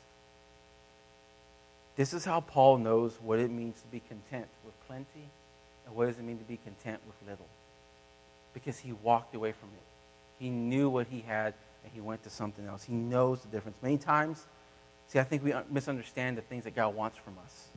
This 1.96 2.14
is 2.14 2.24
how 2.24 2.42
Paul 2.42 2.78
knows 2.78 3.18
what 3.22 3.40
it 3.40 3.50
means 3.50 3.82
to 3.82 3.88
be 3.88 4.02
content 4.08 4.48
with 4.64 4.74
plenty 4.88 5.30
and 5.88 5.96
what 5.96 6.06
does 6.08 6.20
it 6.20 6.24
mean 6.24 6.38
to 6.38 6.44
be 6.44 6.58
content 6.58 7.00
with 7.08 7.16
little. 7.28 7.48
Because 8.54 8.78
he 8.78 8.92
walked 8.92 9.34
away 9.34 9.52
from 9.52 9.70
it. 9.70 9.84
He 10.38 10.50
knew 10.50 10.90
what 10.90 11.08
he 11.08 11.22
had 11.22 11.56
and 11.84 11.92
he 11.92 12.02
went 12.02 12.24
to 12.24 12.30
something 12.30 12.68
else. 12.68 12.84
He 12.84 12.94
knows 12.94 13.42
the 13.42 13.48
difference. 13.48 13.78
Many 13.82 13.98
times, 13.98 14.46
see, 15.08 15.20
I 15.20 15.24
think 15.24 15.44
we 15.44 15.54
misunderstand 15.70 16.38
the 16.38 16.42
things 16.42 16.64
that 16.64 16.76
God 16.76 16.96
wants 16.96 17.18
from 17.18 17.38
us. 17.44 17.70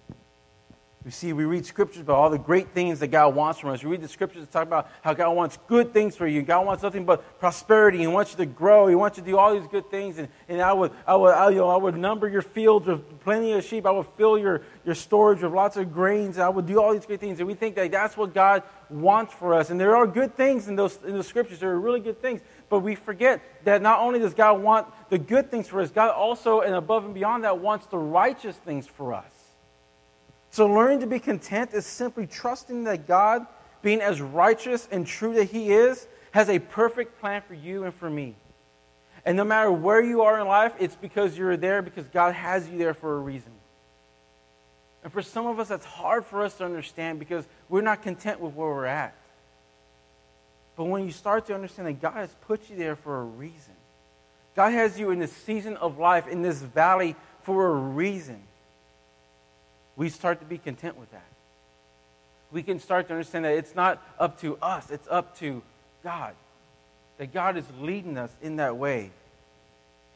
We 1.05 1.13
see, 1.13 1.33
we 1.33 1.45
read 1.45 1.65
scriptures 1.65 2.03
about 2.03 2.17
all 2.17 2.29
the 2.29 2.39
great 2.39 2.71
things 2.71 2.99
that 3.01 3.09
God 3.09 3.35
wants 3.35 3.61
from 3.61 3.71
us. 3.71 3.85
We 3.85 3.91
read 3.91 4.03
the 4.03 4.09
scriptures 4.09 4.43
that 4.43 4.51
talk 4.51 4.67
about 4.67 4.91
how 5.01 5.15
God 5.15 5.31
wants 5.31 5.57
good 5.69 5.93
things 5.93 6.17
for 6.17 6.27
you. 6.27 6.43
God 6.43 6.67
wants 6.67 6.83
nothing 6.83 7.05
but 7.05 7.39
prosperity. 7.39 7.99
He 7.99 8.07
wants 8.09 8.33
you 8.33 8.39
to 8.39 8.47
grow. 8.47 8.89
He 8.89 8.97
wants 8.97 9.17
you 9.17 9.23
to 9.23 9.31
do 9.31 9.39
all 9.39 9.59
these 9.59 9.69
good 9.69 9.91
things. 9.91 10.19
And, 10.19 10.29
and 10.49 10.61
I, 10.61 10.73
would, 10.73 10.91
I, 11.07 11.15
would, 11.15 11.33
I, 11.33 11.51
you 11.51 11.59
know, 11.59 11.71
I 11.71 11.77
would 11.77 11.97
number 11.97 12.29
your 12.29 12.43
fields 12.43 12.89
with 12.89 13.21
plenty 13.21 13.53
of 13.53 13.65
sheep. 13.65 13.87
I 13.87 13.93
would 13.93 14.09
fill 14.17 14.37
your, 14.37 14.63
your 14.85 14.97
storage 14.97 15.41
with 15.41 15.53
lots 15.53 15.77
of 15.77 15.95
grains. 15.95 16.37
And 16.37 16.45
I 16.45 16.49
would 16.49 16.67
do 16.67 16.83
all 16.83 16.93
these 16.93 17.07
great 17.07 17.21
things. 17.21 17.39
And 17.39 17.47
we 17.47 17.55
think 17.55 17.77
that 17.77 17.91
that's 17.93 18.17
what 18.17 18.35
God 18.35 18.65
wants 18.91 19.33
for 19.33 19.55
us. 19.55 19.71
And 19.71 19.81
there 19.81 19.97
are 19.97 20.07
good 20.07 20.37
things 20.37 20.67
in 20.67 20.75
those 20.75 20.99
in 21.07 21.17
the 21.17 21.23
scriptures. 21.23 21.61
There 21.61 21.71
are 21.71 21.81
really 21.81 22.01
good 22.01 22.21
things. 22.21 22.41
But 22.69 22.81
we 22.81 22.95
forget 22.95 23.41
that 23.65 23.81
not 23.81 24.01
only 24.01 24.19
does 24.19 24.35
God 24.35 24.61
want 24.61 24.87
the 25.09 25.19
good 25.19 25.51
things 25.51 25.69
for 25.69 25.81
us, 25.81 25.91
God 25.91 26.11
also, 26.11 26.61
and 26.61 26.75
above 26.75 27.05
and 27.05 27.15
beyond 27.15 27.45
that, 27.45 27.59
wants 27.59 27.87
the 27.87 27.99
righteous 27.99 28.57
things 28.57 28.87
for 28.87 29.15
us. 29.15 29.33
So, 30.51 30.67
learning 30.67 31.01
to 31.01 31.07
be 31.07 31.19
content 31.19 31.73
is 31.73 31.87
simply 31.87 32.27
trusting 32.27 32.85
that 32.85 33.07
God, 33.07 33.47
being 33.83 34.01
as 34.01 34.21
righteous 34.21 34.89
and 34.91 35.07
true 35.07 35.35
that 35.35 35.45
He 35.45 35.73
is, 35.73 36.07
has 36.33 36.49
a 36.49 36.59
perfect 36.59 37.21
plan 37.21 37.43
for 37.43 37.55
you 37.55 37.85
and 37.85 37.95
for 37.95 38.09
me. 38.09 38.35
And 39.25 39.37
no 39.37 39.45
matter 39.45 39.71
where 39.71 40.03
you 40.03 40.23
are 40.23 40.41
in 40.41 40.47
life, 40.47 40.75
it's 40.79 40.97
because 40.97 41.37
you're 41.37 41.57
there 41.57 41.83
because 41.83 42.07
God 42.09 42.35
has 42.35 42.69
you 42.69 42.79
there 42.79 42.95
for 42.95 43.17
a 43.17 43.21
reason. 43.21 43.53
And 45.05 45.13
for 45.13 45.23
some 45.23 45.47
of 45.47 45.59
us, 45.59 45.69
that's 45.69 45.85
hard 45.85 46.25
for 46.25 46.43
us 46.43 46.55
to 46.59 46.65
understand 46.65 47.19
because 47.19 47.47
we're 47.69 47.83
not 47.83 48.03
content 48.03 48.41
with 48.41 48.55
where 48.55 48.69
we're 48.69 48.87
at. 48.87 49.15
But 50.79 50.85
when 50.85 51.05
you 51.05 51.11
start 51.11 51.47
to 51.47 51.55
understand 51.57 51.89
that 51.89 52.01
God 52.01 52.15
has 52.15 52.33
put 52.47 52.71
you 52.71 52.77
there 52.77 52.95
for 52.95 53.21
a 53.21 53.25
reason, 53.25 53.75
God 54.55 54.71
has 54.71 54.97
you 54.97 55.11
in 55.11 55.19
this 55.19 55.33
season 55.33 55.77
of 55.77 55.99
life, 55.99 56.29
in 56.29 56.41
this 56.41 56.63
valley, 56.63 57.17
for 57.43 57.67
a 57.67 57.75
reason 57.75 58.41
we 59.97 60.09
start 60.09 60.39
to 60.39 60.47
be 60.47 60.57
content 60.57 60.97
with 60.97 61.11
that. 61.11 61.27
We 62.53 62.63
can 62.63 62.79
start 62.79 63.09
to 63.09 63.15
understand 63.15 63.45
that 63.45 63.55
it's 63.55 63.75
not 63.75 64.01
up 64.21 64.41
to 64.43 64.57
us, 64.59 64.93
it's 64.93 65.09
up 65.11 65.37
to 65.41 65.63
God. 66.05 66.37
That 67.19 67.33
God 67.33 67.57
is 67.57 67.65
leading 67.81 68.17
us 68.17 68.31
in 68.41 68.57
that 68.57 68.77
way. 68.77 69.11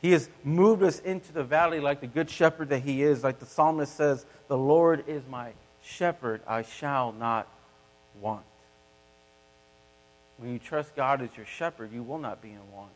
He 0.00 0.12
has 0.12 0.30
moved 0.44 0.84
us 0.84 1.00
into 1.00 1.32
the 1.32 1.42
valley 1.42 1.80
like 1.80 2.00
the 2.00 2.06
good 2.06 2.30
shepherd 2.30 2.68
that 2.68 2.82
He 2.82 3.02
is. 3.02 3.24
Like 3.24 3.40
the 3.40 3.46
psalmist 3.46 3.96
says, 3.96 4.24
The 4.46 4.56
Lord 4.56 5.08
is 5.08 5.22
my 5.28 5.54
shepherd, 5.82 6.40
I 6.46 6.62
shall 6.62 7.10
not 7.10 7.48
want. 8.20 8.44
When 10.42 10.52
you 10.52 10.58
trust 10.58 10.96
God 10.96 11.22
as 11.22 11.28
your 11.36 11.46
shepherd, 11.46 11.92
you 11.92 12.02
will 12.02 12.18
not 12.18 12.42
be 12.42 12.50
in 12.50 12.72
want. 12.74 12.90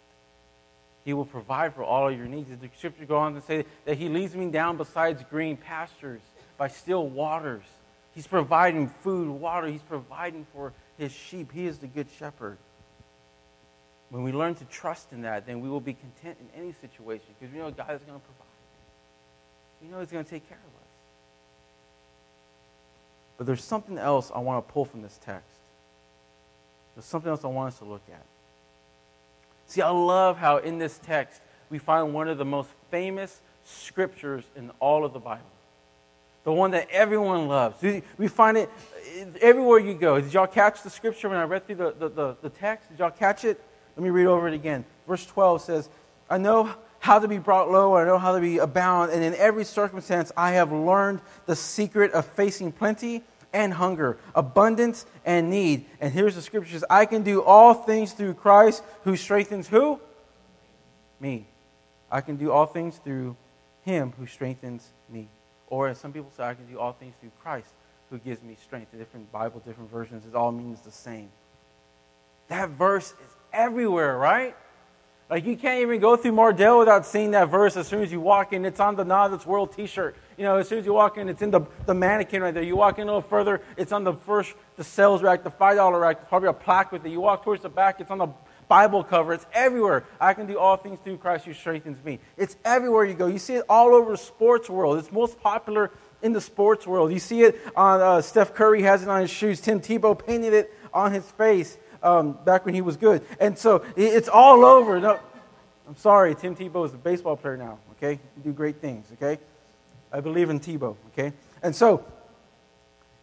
He 1.04 1.12
will 1.12 1.24
provide 1.24 1.74
for 1.74 1.84
all 1.84 2.08
of 2.08 2.18
your 2.18 2.26
needs. 2.26 2.50
The 2.50 2.68
scripture 2.76 3.04
goes 3.04 3.18
on 3.18 3.34
to 3.34 3.40
say 3.40 3.64
that 3.84 3.96
He 3.96 4.08
leads 4.08 4.34
me 4.34 4.50
down 4.50 4.76
besides 4.76 5.22
green 5.30 5.56
pastures 5.56 6.20
by 6.58 6.66
still 6.66 7.06
waters. 7.06 7.62
He's 8.16 8.26
providing 8.26 8.88
food, 8.88 9.28
water. 9.28 9.68
He's 9.68 9.82
providing 9.82 10.44
for 10.52 10.72
his 10.98 11.12
sheep. 11.12 11.52
He 11.52 11.66
is 11.66 11.78
the 11.78 11.86
good 11.86 12.08
shepherd. 12.18 12.58
When 14.10 14.24
we 14.24 14.32
learn 14.32 14.56
to 14.56 14.64
trust 14.64 15.12
in 15.12 15.22
that, 15.22 15.46
then 15.46 15.60
we 15.60 15.68
will 15.68 15.80
be 15.80 15.94
content 15.94 16.38
in 16.40 16.60
any 16.60 16.72
situation 16.72 17.26
because 17.38 17.52
we 17.52 17.60
know 17.60 17.70
God 17.70 17.94
is 17.94 18.02
going 18.02 18.18
to 18.18 18.24
provide. 18.24 18.46
We 19.82 19.88
know 19.88 20.00
He's 20.00 20.10
going 20.10 20.24
to 20.24 20.30
take 20.30 20.48
care 20.48 20.58
of 20.58 20.82
us. 20.82 20.88
But 23.36 23.46
there's 23.46 23.62
something 23.62 23.98
else 23.98 24.32
I 24.34 24.38
want 24.38 24.66
to 24.66 24.72
pull 24.72 24.84
from 24.84 25.02
this 25.02 25.18
text. 25.22 25.55
There's 26.96 27.04
something 27.04 27.30
else 27.30 27.44
I 27.44 27.48
want 27.48 27.74
us 27.74 27.78
to 27.78 27.84
look 27.84 28.02
at. 28.10 28.24
See, 29.66 29.82
I 29.82 29.90
love 29.90 30.38
how 30.38 30.56
in 30.56 30.78
this 30.78 30.98
text 30.98 31.40
we 31.70 31.78
find 31.78 32.14
one 32.14 32.28
of 32.28 32.38
the 32.38 32.44
most 32.44 32.70
famous 32.90 33.40
scriptures 33.64 34.44
in 34.56 34.70
all 34.80 35.04
of 35.04 35.12
the 35.12 35.20
Bible 35.20 35.44
the 36.46 36.52
one 36.52 36.70
that 36.70 36.88
everyone 36.92 37.48
loves. 37.48 37.82
We 38.16 38.28
find 38.28 38.56
it 38.56 38.70
everywhere 39.40 39.80
you 39.80 39.94
go. 39.94 40.20
Did 40.20 40.32
y'all 40.32 40.46
catch 40.46 40.84
the 40.84 40.90
scripture 40.90 41.28
when 41.28 41.38
I 41.38 41.42
read 41.42 41.66
through 41.66 41.74
the, 41.74 41.90
the, 41.98 42.08
the, 42.08 42.36
the 42.40 42.50
text? 42.50 42.88
Did 42.88 43.00
y'all 43.00 43.10
catch 43.10 43.44
it? 43.44 43.60
Let 43.96 44.04
me 44.04 44.10
read 44.10 44.26
over 44.26 44.46
it 44.46 44.54
again. 44.54 44.84
Verse 45.08 45.26
12 45.26 45.62
says, 45.62 45.88
I 46.30 46.38
know 46.38 46.72
how 47.00 47.18
to 47.18 47.26
be 47.26 47.38
brought 47.38 47.72
low, 47.72 47.96
I 47.96 48.04
know 48.04 48.16
how 48.16 48.32
to 48.32 48.40
be 48.40 48.58
abound, 48.58 49.10
and 49.10 49.24
in 49.24 49.34
every 49.34 49.64
circumstance 49.64 50.30
I 50.36 50.52
have 50.52 50.70
learned 50.70 51.20
the 51.46 51.56
secret 51.56 52.12
of 52.12 52.24
facing 52.24 52.70
plenty 52.70 53.24
and 53.56 53.72
hunger, 53.72 54.18
abundance 54.34 55.06
and 55.24 55.48
need. 55.48 55.86
And 55.98 56.12
here's 56.12 56.34
the 56.34 56.42
scripture 56.42 56.72
says, 56.72 56.84
I 56.90 57.06
can 57.06 57.22
do 57.22 57.42
all 57.42 57.72
things 57.72 58.12
through 58.12 58.34
Christ 58.34 58.84
who 59.04 59.16
strengthens 59.16 59.66
who? 59.66 59.98
Me. 61.18 61.46
I 62.10 62.20
can 62.20 62.36
do 62.36 62.52
all 62.52 62.66
things 62.66 62.98
through 62.98 63.34
him 63.82 64.12
who 64.18 64.26
strengthens 64.26 64.86
me. 65.08 65.28
Or 65.68 65.88
as 65.88 65.96
some 65.98 66.12
people 66.12 66.30
say, 66.36 66.44
I 66.44 66.52
can 66.52 66.66
do 66.66 66.78
all 66.78 66.92
things 66.92 67.14
through 67.18 67.32
Christ 67.42 67.70
who 68.10 68.18
gives 68.18 68.42
me 68.42 68.58
strength. 68.62 68.92
The 68.92 68.98
different 68.98 69.32
Bible, 69.32 69.62
different 69.66 69.90
versions, 69.90 70.26
it 70.26 70.34
all 70.34 70.52
means 70.52 70.82
the 70.82 70.92
same. 70.92 71.30
That 72.48 72.68
verse 72.68 73.12
is 73.12 73.36
everywhere, 73.54 74.18
right? 74.18 74.54
Like 75.30 75.46
you 75.46 75.56
can't 75.56 75.80
even 75.80 75.98
go 75.98 76.14
through 76.16 76.32
Mardel 76.32 76.80
without 76.80 77.06
seeing 77.06 77.30
that 77.30 77.48
verse 77.48 77.74
as 77.78 77.88
soon 77.88 78.02
as 78.02 78.12
you 78.12 78.20
walk 78.20 78.52
in. 78.52 78.66
It's 78.66 78.80
on 78.80 78.96
the 78.96 79.04
Nod 79.04 79.44
World 79.46 79.72
t-shirt. 79.74 80.14
You 80.36 80.44
know, 80.44 80.56
as 80.56 80.68
soon 80.68 80.78
as 80.78 80.84
you 80.84 80.92
walk 80.92 81.16
in, 81.16 81.28
it's 81.28 81.42
in 81.42 81.50
the, 81.50 81.62
the 81.86 81.94
mannequin 81.94 82.42
right 82.42 82.52
there. 82.52 82.62
You 82.62 82.76
walk 82.76 82.98
in 82.98 83.04
a 83.04 83.06
little 83.06 83.20
further, 83.20 83.62
it's 83.76 83.92
on 83.92 84.04
the 84.04 84.12
first, 84.12 84.54
the 84.76 84.84
sales 84.84 85.22
rack, 85.22 85.44
the 85.44 85.50
$5 85.50 86.00
rack, 86.00 86.28
probably 86.28 86.48
a 86.48 86.52
plaque 86.52 86.92
with 86.92 87.04
it. 87.06 87.10
You 87.10 87.20
walk 87.20 87.44
towards 87.44 87.62
the 87.62 87.68
back, 87.68 88.00
it's 88.00 88.10
on 88.10 88.18
the 88.18 88.28
Bible 88.68 89.04
cover. 89.04 89.32
It's 89.32 89.46
everywhere. 89.52 90.04
I 90.20 90.34
can 90.34 90.46
do 90.46 90.58
all 90.58 90.76
things 90.76 90.98
through 91.02 91.18
Christ 91.18 91.44
who 91.44 91.54
strengthens 91.54 92.04
me. 92.04 92.18
It's 92.36 92.56
everywhere 92.64 93.04
you 93.04 93.14
go. 93.14 93.26
You 93.26 93.38
see 93.38 93.54
it 93.54 93.64
all 93.68 93.94
over 93.94 94.10
the 94.10 94.18
sports 94.18 94.68
world. 94.68 94.98
It's 94.98 95.12
most 95.12 95.40
popular 95.40 95.90
in 96.22 96.32
the 96.32 96.40
sports 96.40 96.86
world. 96.86 97.12
You 97.12 97.18
see 97.18 97.42
it 97.42 97.60
on 97.76 98.00
uh, 98.00 98.20
Steph 98.22 98.54
Curry 98.54 98.82
has 98.82 99.02
it 99.02 99.08
on 99.08 99.20
his 99.20 99.30
shoes. 99.30 99.60
Tim 99.60 99.80
Tebow 99.80 100.18
painted 100.18 100.52
it 100.52 100.74
on 100.92 101.12
his 101.12 101.24
face 101.32 101.78
um, 102.02 102.38
back 102.44 102.64
when 102.64 102.74
he 102.74 102.80
was 102.80 102.96
good. 102.96 103.24
And 103.40 103.56
so 103.56 103.84
it's 103.96 104.28
all 104.28 104.64
over. 104.64 105.00
No, 105.00 105.18
I'm 105.86 105.96
sorry, 105.96 106.34
Tim 106.34 106.56
Tebow 106.56 106.86
is 106.86 106.94
a 106.94 106.98
baseball 106.98 107.36
player 107.36 107.56
now. 107.56 107.78
Okay, 107.92 108.20
you 108.36 108.42
do 108.42 108.52
great 108.52 108.80
things. 108.80 109.06
Okay, 109.12 109.40
I 110.12 110.20
believe 110.20 110.50
in 110.50 110.60
Tebow. 110.60 110.96
Okay, 111.12 111.32
and 111.62 111.74
so 111.74 112.04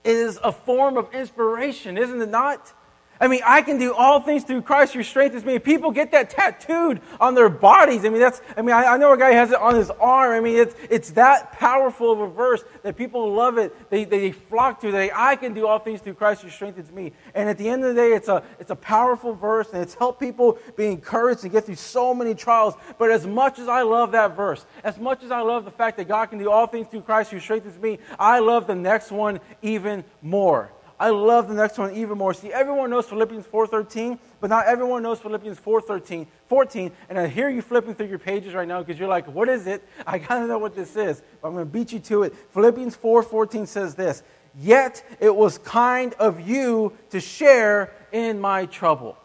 it 0.03 0.15
is 0.15 0.39
a 0.43 0.51
form 0.51 0.97
of 0.97 1.13
inspiration, 1.13 1.97
isn't 1.97 2.21
it 2.21 2.29
not? 2.29 2.73
I 3.21 3.27
mean, 3.27 3.41
I 3.45 3.61
can 3.61 3.77
do 3.77 3.93
all 3.93 4.19
things 4.19 4.43
through 4.43 4.63
Christ 4.63 4.93
who 4.93 5.03
strengthens 5.03 5.45
me. 5.45 5.59
People 5.59 5.91
get 5.91 6.11
that 6.11 6.29
tattooed 6.29 6.99
on 7.19 7.35
their 7.35 7.47
bodies. 7.47 8.05
I 8.05 8.09
mean, 8.09 8.19
that's, 8.19 8.41
I 8.57 8.61
mean, 8.61 8.75
I, 8.75 8.85
I, 8.85 8.97
know 8.97 9.13
a 9.13 9.17
guy 9.17 9.31
has 9.31 9.51
it 9.51 9.59
on 9.59 9.75
his 9.75 9.89
arm. 9.91 10.31
I 10.33 10.39
mean, 10.39 10.57
it's, 10.57 10.75
it's 10.89 11.11
that 11.11 11.53
powerful 11.53 12.11
of 12.11 12.19
a 12.19 12.27
verse 12.27 12.63
that 12.81 12.97
people 12.97 13.31
love 13.31 13.57
it. 13.57 13.89
They, 13.89 14.03
they 14.03 14.31
flock 14.31 14.81
to. 14.81 14.91
They, 14.91 15.11
I 15.13 15.35
can 15.35 15.53
do 15.53 15.67
all 15.67 15.79
things 15.79 16.01
through 16.01 16.15
Christ 16.15 16.41
who 16.41 16.49
strengthens 16.49 16.91
me. 16.91 17.13
And 17.35 17.47
at 17.47 17.57
the 17.57 17.69
end 17.69 17.83
of 17.83 17.95
the 17.95 18.01
day, 18.01 18.13
it's 18.13 18.27
a, 18.27 18.43
it's 18.59 18.71
a 18.71 18.75
powerful 18.75 19.33
verse 19.33 19.69
and 19.73 19.81
it's 19.81 19.93
helped 19.93 20.19
people 20.19 20.57
be 20.75 20.87
encouraged 20.87 21.43
and 21.43 21.51
get 21.51 21.65
through 21.65 21.75
so 21.75 22.13
many 22.13 22.33
trials. 22.33 22.73
But 22.97 23.11
as 23.11 23.27
much 23.27 23.59
as 23.59 23.67
I 23.67 23.83
love 23.83 24.11
that 24.13 24.35
verse, 24.35 24.65
as 24.83 24.97
much 24.97 25.23
as 25.23 25.31
I 25.31 25.41
love 25.41 25.65
the 25.65 25.71
fact 25.71 25.97
that 25.97 26.07
God 26.07 26.25
can 26.27 26.39
do 26.39 26.49
all 26.49 26.67
things 26.67 26.87
through 26.87 27.01
Christ 27.01 27.31
who 27.31 27.39
strengthens 27.39 27.77
me, 27.77 27.99
I 28.17 28.39
love 28.39 28.65
the 28.65 28.75
next 28.75 29.11
one 29.11 29.39
even 29.61 30.03
more. 30.21 30.71
I 30.99 31.09
love 31.09 31.47
the 31.47 31.53
next 31.53 31.77
one 31.77 31.95
even 31.95 32.17
more. 32.17 32.33
See, 32.33 32.53
everyone 32.53 32.89
knows 32.89 33.07
Philippians 33.07 33.45
4.13, 33.47 34.19
but 34.39 34.49
not 34.49 34.67
everyone 34.67 35.03
knows 35.03 35.19
Philippians 35.19 35.59
4.13, 35.59 36.27
14. 36.47 36.91
And 37.09 37.17
I 37.17 37.27
hear 37.27 37.49
you 37.49 37.61
flipping 37.61 37.95
through 37.95 38.07
your 38.07 38.19
pages 38.19 38.53
right 38.53 38.67
now 38.67 38.81
because 38.81 38.99
you're 38.99 39.09
like, 39.09 39.27
what 39.27 39.49
is 39.49 39.67
it? 39.67 39.83
I 40.05 40.19
got 40.19 40.39
to 40.39 40.47
know 40.47 40.59
what 40.59 40.75
this 40.75 40.95
is. 40.95 41.21
But 41.41 41.47
I'm 41.49 41.53
going 41.55 41.65
to 41.65 41.71
beat 41.71 41.91
you 41.91 41.99
to 41.99 42.23
it. 42.23 42.35
Philippians 42.51 42.95
4.14 42.95 43.67
says 43.67 43.95
this, 43.95 44.23
Yet 44.59 45.03
it 45.19 45.35
was 45.35 45.57
kind 45.57 46.13
of 46.15 46.47
you 46.47 46.93
to 47.09 47.19
share 47.19 47.91
in 48.11 48.39
my 48.39 48.67
trouble. 48.67 49.17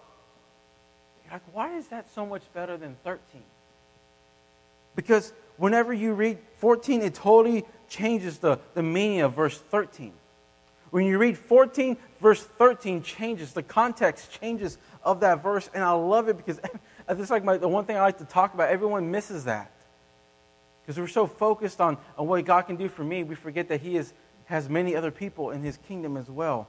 You're 1.24 1.34
like, 1.34 1.42
why 1.52 1.76
is 1.76 1.88
that 1.88 2.12
so 2.14 2.24
much 2.24 2.42
better 2.54 2.78
than 2.78 2.96
13? 3.04 3.42
Because 4.96 5.32
whenever 5.58 5.92
you 5.92 6.14
read 6.14 6.38
14, 6.56 7.02
it 7.02 7.14
totally 7.14 7.64
changes 7.88 8.38
the, 8.38 8.58
the 8.74 8.82
meaning 8.82 9.20
of 9.20 9.34
verse 9.34 9.58
13. 9.58 10.12
When 10.90 11.04
you 11.04 11.18
read 11.18 11.36
14, 11.36 11.96
verse 12.20 12.42
13 12.42 13.02
changes, 13.02 13.52
the 13.52 13.62
context 13.62 14.38
changes 14.40 14.78
of 15.02 15.20
that 15.20 15.42
verse, 15.42 15.68
and 15.74 15.84
I 15.84 15.92
love 15.92 16.28
it 16.28 16.36
because 16.36 16.60
is 17.10 17.30
like 17.30 17.44
my, 17.44 17.56
the 17.56 17.68
one 17.68 17.84
thing 17.84 17.96
I 17.96 18.00
like 18.00 18.18
to 18.18 18.24
talk 18.24 18.54
about. 18.54 18.70
Everyone 18.70 19.10
misses 19.10 19.44
that. 19.44 19.70
Because 20.82 20.98
we're 20.98 21.06
so 21.06 21.26
focused 21.26 21.80
on, 21.80 21.98
on 22.16 22.26
what 22.26 22.44
God 22.46 22.62
can 22.62 22.76
do 22.76 22.88
for 22.88 23.04
me, 23.04 23.22
we 23.22 23.34
forget 23.34 23.68
that 23.68 23.82
He 23.82 23.96
is, 23.96 24.14
has 24.46 24.68
many 24.70 24.96
other 24.96 25.10
people 25.10 25.50
in 25.50 25.62
His 25.62 25.76
kingdom 25.88 26.16
as 26.16 26.30
well. 26.30 26.66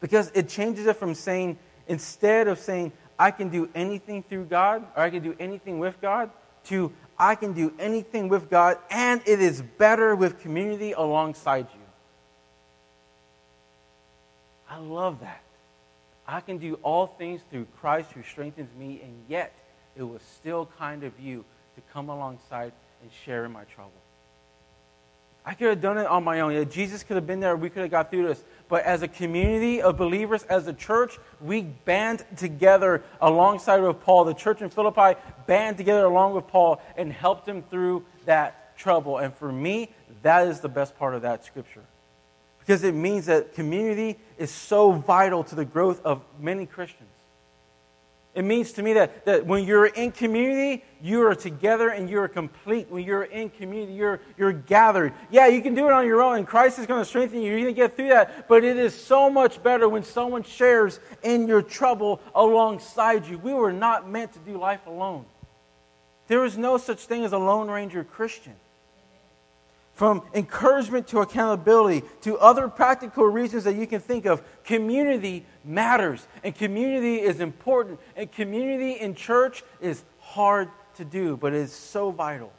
Because 0.00 0.30
it 0.34 0.48
changes 0.48 0.86
it 0.86 0.96
from 0.96 1.14
saying, 1.14 1.58
instead 1.88 2.48
of 2.48 2.58
saying, 2.58 2.92
I 3.18 3.30
can 3.30 3.48
do 3.48 3.68
anything 3.74 4.22
through 4.22 4.46
God, 4.46 4.86
or 4.96 5.02
I 5.02 5.10
can 5.10 5.22
do 5.22 5.36
anything 5.38 5.78
with 5.78 6.00
God, 6.00 6.30
to 6.64 6.92
I 7.18 7.34
can 7.34 7.52
do 7.52 7.72
anything 7.78 8.28
with 8.28 8.50
God, 8.50 8.78
and 8.90 9.22
it 9.26 9.40
is 9.40 9.62
better 9.62 10.14
with 10.14 10.40
community 10.40 10.92
alongside 10.92 11.66
you. 11.74 11.85
I 14.68 14.78
love 14.78 15.20
that. 15.20 15.42
I 16.26 16.40
can 16.40 16.58
do 16.58 16.74
all 16.82 17.06
things 17.06 17.40
through 17.50 17.66
Christ 17.80 18.10
who 18.12 18.22
strengthens 18.22 18.74
me, 18.76 19.00
and 19.02 19.14
yet 19.28 19.52
it 19.96 20.02
was 20.02 20.22
still 20.22 20.68
kind 20.78 21.04
of 21.04 21.18
you 21.20 21.44
to 21.76 21.80
come 21.92 22.08
alongside 22.08 22.72
and 23.02 23.10
share 23.24 23.44
in 23.44 23.52
my 23.52 23.64
trouble. 23.64 23.92
I 25.48 25.54
could 25.54 25.68
have 25.68 25.80
done 25.80 25.96
it 25.96 26.06
on 26.06 26.24
my 26.24 26.40
own. 26.40 26.52
Yeah, 26.52 26.64
Jesus 26.64 27.04
could 27.04 27.14
have 27.14 27.26
been 27.26 27.38
there. 27.38 27.54
We 27.54 27.70
could 27.70 27.82
have 27.82 27.90
got 27.92 28.10
through 28.10 28.26
this. 28.26 28.42
But 28.68 28.82
as 28.82 29.02
a 29.02 29.08
community 29.08 29.80
of 29.80 29.96
believers, 29.96 30.42
as 30.42 30.66
a 30.66 30.72
church, 30.72 31.18
we 31.40 31.62
band 31.62 32.24
together 32.36 33.04
alongside 33.20 33.78
of 33.78 34.00
Paul. 34.00 34.24
The 34.24 34.34
church 34.34 34.60
in 34.60 34.70
Philippi 34.70 35.16
band 35.46 35.76
together 35.76 36.04
along 36.04 36.34
with 36.34 36.48
Paul 36.48 36.80
and 36.96 37.12
helped 37.12 37.46
him 37.46 37.62
through 37.62 38.04
that 38.24 38.76
trouble. 38.76 39.18
And 39.18 39.32
for 39.32 39.52
me, 39.52 39.90
that 40.22 40.48
is 40.48 40.58
the 40.58 40.68
best 40.68 40.98
part 40.98 41.14
of 41.14 41.22
that 41.22 41.44
scripture. 41.44 41.84
Because 42.66 42.82
it 42.82 42.94
means 42.94 43.26
that 43.26 43.54
community 43.54 44.18
is 44.38 44.50
so 44.50 44.90
vital 44.90 45.44
to 45.44 45.54
the 45.54 45.64
growth 45.64 46.04
of 46.04 46.22
many 46.40 46.66
Christians. 46.66 47.08
It 48.34 48.44
means 48.44 48.72
to 48.72 48.82
me 48.82 48.92
that, 48.94 49.24
that 49.24 49.46
when 49.46 49.64
you're 49.64 49.86
in 49.86 50.12
community, 50.12 50.84
you 51.00 51.26
are 51.26 51.34
together 51.34 51.88
and 51.88 52.10
you're 52.10 52.28
complete. 52.28 52.90
When 52.90 53.02
you're 53.04 53.22
in 53.22 53.48
community, 53.48 53.94
you're, 53.94 54.20
you're 54.36 54.52
gathered. 54.52 55.14
Yeah, 55.30 55.46
you 55.46 55.62
can 55.62 55.74
do 55.74 55.86
it 55.86 55.92
on 55.92 56.06
your 56.06 56.20
own, 56.20 56.36
and 56.36 56.46
Christ 56.46 56.78
is 56.78 56.84
going 56.84 57.00
to 57.00 57.06
strengthen 57.06 57.40
you. 57.40 57.52
You're 57.52 57.62
going 57.62 57.74
to 57.74 57.80
get 57.80 57.96
through 57.96 58.08
that. 58.08 58.46
But 58.46 58.62
it 58.62 58.76
is 58.76 58.94
so 58.94 59.30
much 59.30 59.62
better 59.62 59.88
when 59.88 60.02
someone 60.02 60.42
shares 60.42 61.00
in 61.22 61.46
your 61.46 61.62
trouble 61.62 62.20
alongside 62.34 63.26
you. 63.26 63.38
We 63.38 63.54
were 63.54 63.72
not 63.72 64.06
meant 64.06 64.32
to 64.34 64.38
do 64.40 64.58
life 64.58 64.86
alone. 64.86 65.24
There 66.26 66.44
is 66.44 66.58
no 66.58 66.76
such 66.76 67.06
thing 67.06 67.24
as 67.24 67.32
a 67.32 67.38
Lone 67.38 67.70
Ranger 67.70 68.04
Christian 68.04 68.54
from 69.96 70.22
encouragement 70.34 71.08
to 71.08 71.20
accountability 71.20 72.06
to 72.20 72.36
other 72.38 72.68
practical 72.68 73.24
reasons 73.24 73.64
that 73.64 73.76
you 73.76 73.86
can 73.86 73.98
think 73.98 74.26
of, 74.26 74.42
community 74.62 75.46
matters. 75.64 76.26
And 76.44 76.54
community 76.54 77.16
is 77.16 77.40
important. 77.40 77.98
And 78.14 78.30
community 78.30 78.92
in 78.92 79.14
church 79.14 79.64
is 79.80 80.04
hard 80.20 80.68
to 80.96 81.04
do, 81.06 81.38
but 81.38 81.54
it 81.54 81.60
is 81.60 81.72
so 81.72 82.10
vital. 82.10 82.52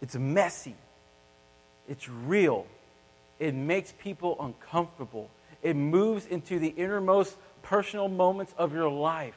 It's 0.00 0.16
messy, 0.16 0.74
it's 1.86 2.08
real, 2.08 2.66
it 3.38 3.54
makes 3.54 3.92
people 3.98 4.36
uncomfortable, 4.40 5.28
it 5.62 5.76
moves 5.76 6.26
into 6.26 6.58
the 6.58 6.68
innermost 6.68 7.36
personal 7.62 8.08
moments 8.08 8.54
of 8.56 8.72
your 8.72 8.90
life. 8.90 9.36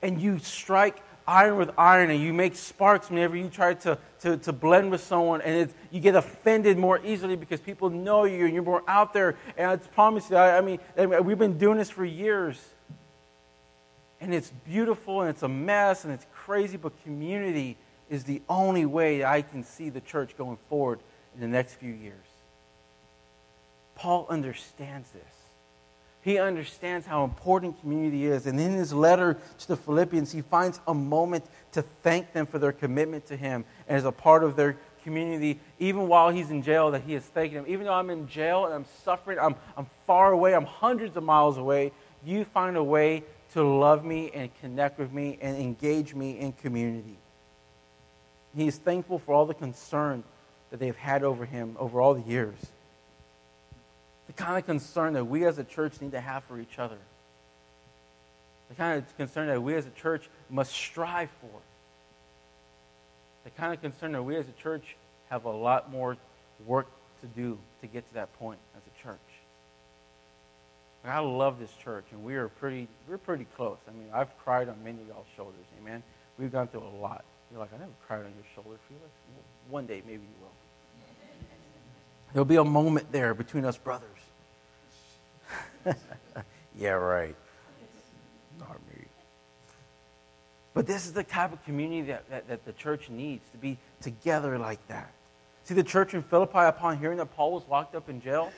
And 0.00 0.20
you 0.20 0.40
strike 0.40 1.00
iron 1.26 1.56
with 1.56 1.70
iron 1.78 2.10
and 2.10 2.20
you 2.20 2.32
make 2.32 2.56
sparks 2.56 3.10
whenever 3.10 3.36
you 3.36 3.48
try 3.48 3.74
to, 3.74 3.98
to, 4.20 4.36
to 4.38 4.52
blend 4.52 4.90
with 4.90 5.02
someone 5.02 5.40
and 5.42 5.72
you 5.90 6.00
get 6.00 6.14
offended 6.14 6.78
more 6.78 7.00
easily 7.04 7.36
because 7.36 7.60
people 7.60 7.90
know 7.90 8.24
you 8.24 8.44
and 8.44 8.54
you're 8.54 8.62
more 8.62 8.82
out 8.88 9.12
there. 9.12 9.36
And 9.56 9.70
I 9.70 9.76
promise 9.76 10.30
you, 10.30 10.36
I, 10.36 10.58
I 10.58 10.60
mean, 10.60 10.78
we've 11.24 11.38
been 11.38 11.58
doing 11.58 11.78
this 11.78 11.90
for 11.90 12.04
years. 12.04 12.58
And 14.20 14.32
it's 14.32 14.50
beautiful 14.64 15.22
and 15.22 15.30
it's 15.30 15.42
a 15.42 15.48
mess 15.48 16.04
and 16.04 16.12
it's 16.12 16.26
crazy, 16.32 16.76
but 16.76 16.92
community 17.02 17.76
is 18.08 18.24
the 18.24 18.42
only 18.48 18.86
way 18.86 19.24
I 19.24 19.42
can 19.42 19.64
see 19.64 19.88
the 19.88 20.00
church 20.00 20.36
going 20.36 20.58
forward 20.68 21.00
in 21.34 21.40
the 21.40 21.48
next 21.48 21.74
few 21.74 21.92
years. 21.92 22.26
Paul 23.94 24.26
understands 24.28 25.10
this. 25.10 25.41
He 26.22 26.38
understands 26.38 27.04
how 27.04 27.24
important 27.24 27.80
community 27.80 28.26
is. 28.26 28.46
And 28.46 28.58
in 28.58 28.72
his 28.72 28.92
letter 28.92 29.38
to 29.58 29.68
the 29.68 29.76
Philippians, 29.76 30.30
he 30.30 30.40
finds 30.40 30.80
a 30.86 30.94
moment 30.94 31.44
to 31.72 31.82
thank 31.82 32.32
them 32.32 32.46
for 32.46 32.60
their 32.60 32.72
commitment 32.72 33.26
to 33.26 33.36
him 33.36 33.64
and 33.88 33.98
as 33.98 34.04
a 34.04 34.12
part 34.12 34.44
of 34.44 34.54
their 34.54 34.78
community, 35.02 35.58
even 35.80 36.06
while 36.06 36.30
he's 36.30 36.50
in 36.50 36.62
jail, 36.62 36.92
that 36.92 37.02
he 37.02 37.14
is 37.14 37.24
thanking 37.24 37.56
them. 37.56 37.64
Even 37.66 37.86
though 37.86 37.92
I'm 37.92 38.08
in 38.08 38.28
jail 38.28 38.66
and 38.66 38.74
I'm 38.74 38.84
suffering, 39.04 39.38
I'm, 39.40 39.56
I'm 39.76 39.86
far 40.06 40.30
away, 40.30 40.54
I'm 40.54 40.64
hundreds 40.64 41.16
of 41.16 41.24
miles 41.24 41.58
away, 41.58 41.90
you 42.24 42.44
find 42.44 42.76
a 42.76 42.84
way 42.84 43.24
to 43.54 43.64
love 43.64 44.04
me 44.04 44.30
and 44.32 44.48
connect 44.60 45.00
with 45.00 45.12
me 45.12 45.38
and 45.42 45.56
engage 45.56 46.14
me 46.14 46.38
in 46.38 46.52
community. 46.52 47.18
He 48.56 48.68
is 48.68 48.78
thankful 48.78 49.18
for 49.18 49.34
all 49.34 49.44
the 49.44 49.54
concern 49.54 50.22
that 50.70 50.78
they've 50.78 50.96
had 50.96 51.24
over 51.24 51.44
him 51.44 51.76
over 51.80 52.00
all 52.00 52.14
the 52.14 52.22
years 52.22 52.54
the 54.34 54.42
kind 54.42 54.58
of 54.58 54.64
concern 54.64 55.12
that 55.14 55.24
we 55.24 55.44
as 55.44 55.58
a 55.58 55.64
church 55.64 56.00
need 56.00 56.12
to 56.12 56.20
have 56.20 56.44
for 56.44 56.58
each 56.58 56.78
other. 56.78 56.96
The 58.70 58.74
kind 58.74 58.98
of 58.98 59.16
concern 59.16 59.48
that 59.48 59.62
we 59.62 59.74
as 59.74 59.86
a 59.86 59.90
church 59.90 60.28
must 60.48 60.72
strive 60.72 61.30
for. 61.40 61.60
The 63.44 63.50
kind 63.50 63.74
of 63.74 63.82
concern 63.82 64.12
that 64.12 64.22
we 64.22 64.36
as 64.36 64.48
a 64.48 64.62
church 64.62 64.96
have 65.28 65.44
a 65.44 65.50
lot 65.50 65.90
more 65.90 66.16
work 66.64 66.86
to 67.20 67.26
do 67.26 67.58
to 67.82 67.86
get 67.86 68.08
to 68.08 68.14
that 68.14 68.32
point 68.38 68.58
as 68.76 68.82
a 68.86 69.02
church. 69.02 69.18
I 71.04 71.18
love 71.18 71.58
this 71.58 71.72
church, 71.82 72.04
and 72.12 72.24
we 72.24 72.36
are 72.36 72.46
pretty, 72.48 72.86
we're 73.08 73.18
pretty 73.18 73.46
close. 73.56 73.78
I 73.88 73.90
mean, 73.90 74.06
I've 74.14 74.38
cried 74.38 74.68
on 74.68 74.76
many 74.84 75.02
of 75.02 75.08
y'all's 75.08 75.26
shoulders, 75.36 75.66
amen? 75.80 76.02
We've 76.38 76.52
gone 76.52 76.68
through 76.68 76.84
a 76.84 77.00
lot. 77.00 77.24
You're 77.50 77.58
like, 77.58 77.74
I 77.74 77.78
never 77.78 77.90
cried 78.06 78.20
on 78.20 78.32
your 78.36 78.46
shoulder, 78.54 78.78
Felix. 78.88 79.10
One 79.68 79.86
day, 79.86 80.00
maybe 80.06 80.22
you 80.22 80.40
will. 80.40 80.61
There'll 82.32 82.44
be 82.44 82.56
a 82.56 82.64
moment 82.64 83.12
there 83.12 83.34
between 83.34 83.64
us 83.64 83.76
brothers 83.76 84.08
yeah, 86.78 86.90
right. 86.90 87.34
Not 88.58 88.78
me. 88.88 89.04
But 90.74 90.86
this 90.86 91.06
is 91.06 91.12
the 91.12 91.24
type 91.24 91.52
of 91.52 91.64
community 91.64 92.02
that, 92.02 92.28
that, 92.30 92.48
that, 92.48 92.64
the 92.64 92.72
church 92.72 93.10
needs 93.10 93.48
to 93.50 93.58
be 93.58 93.78
together 94.00 94.58
like 94.58 94.86
that. 94.88 95.12
See, 95.64 95.74
the 95.74 95.82
church 95.82 96.14
in 96.14 96.22
Philippi, 96.22 96.58
upon 96.58 96.98
hearing 96.98 97.18
that 97.18 97.34
Paul 97.36 97.52
was 97.52 97.62
locked 97.68 97.94
up 97.94 98.08
in 98.08 98.20
jail, 98.20 98.52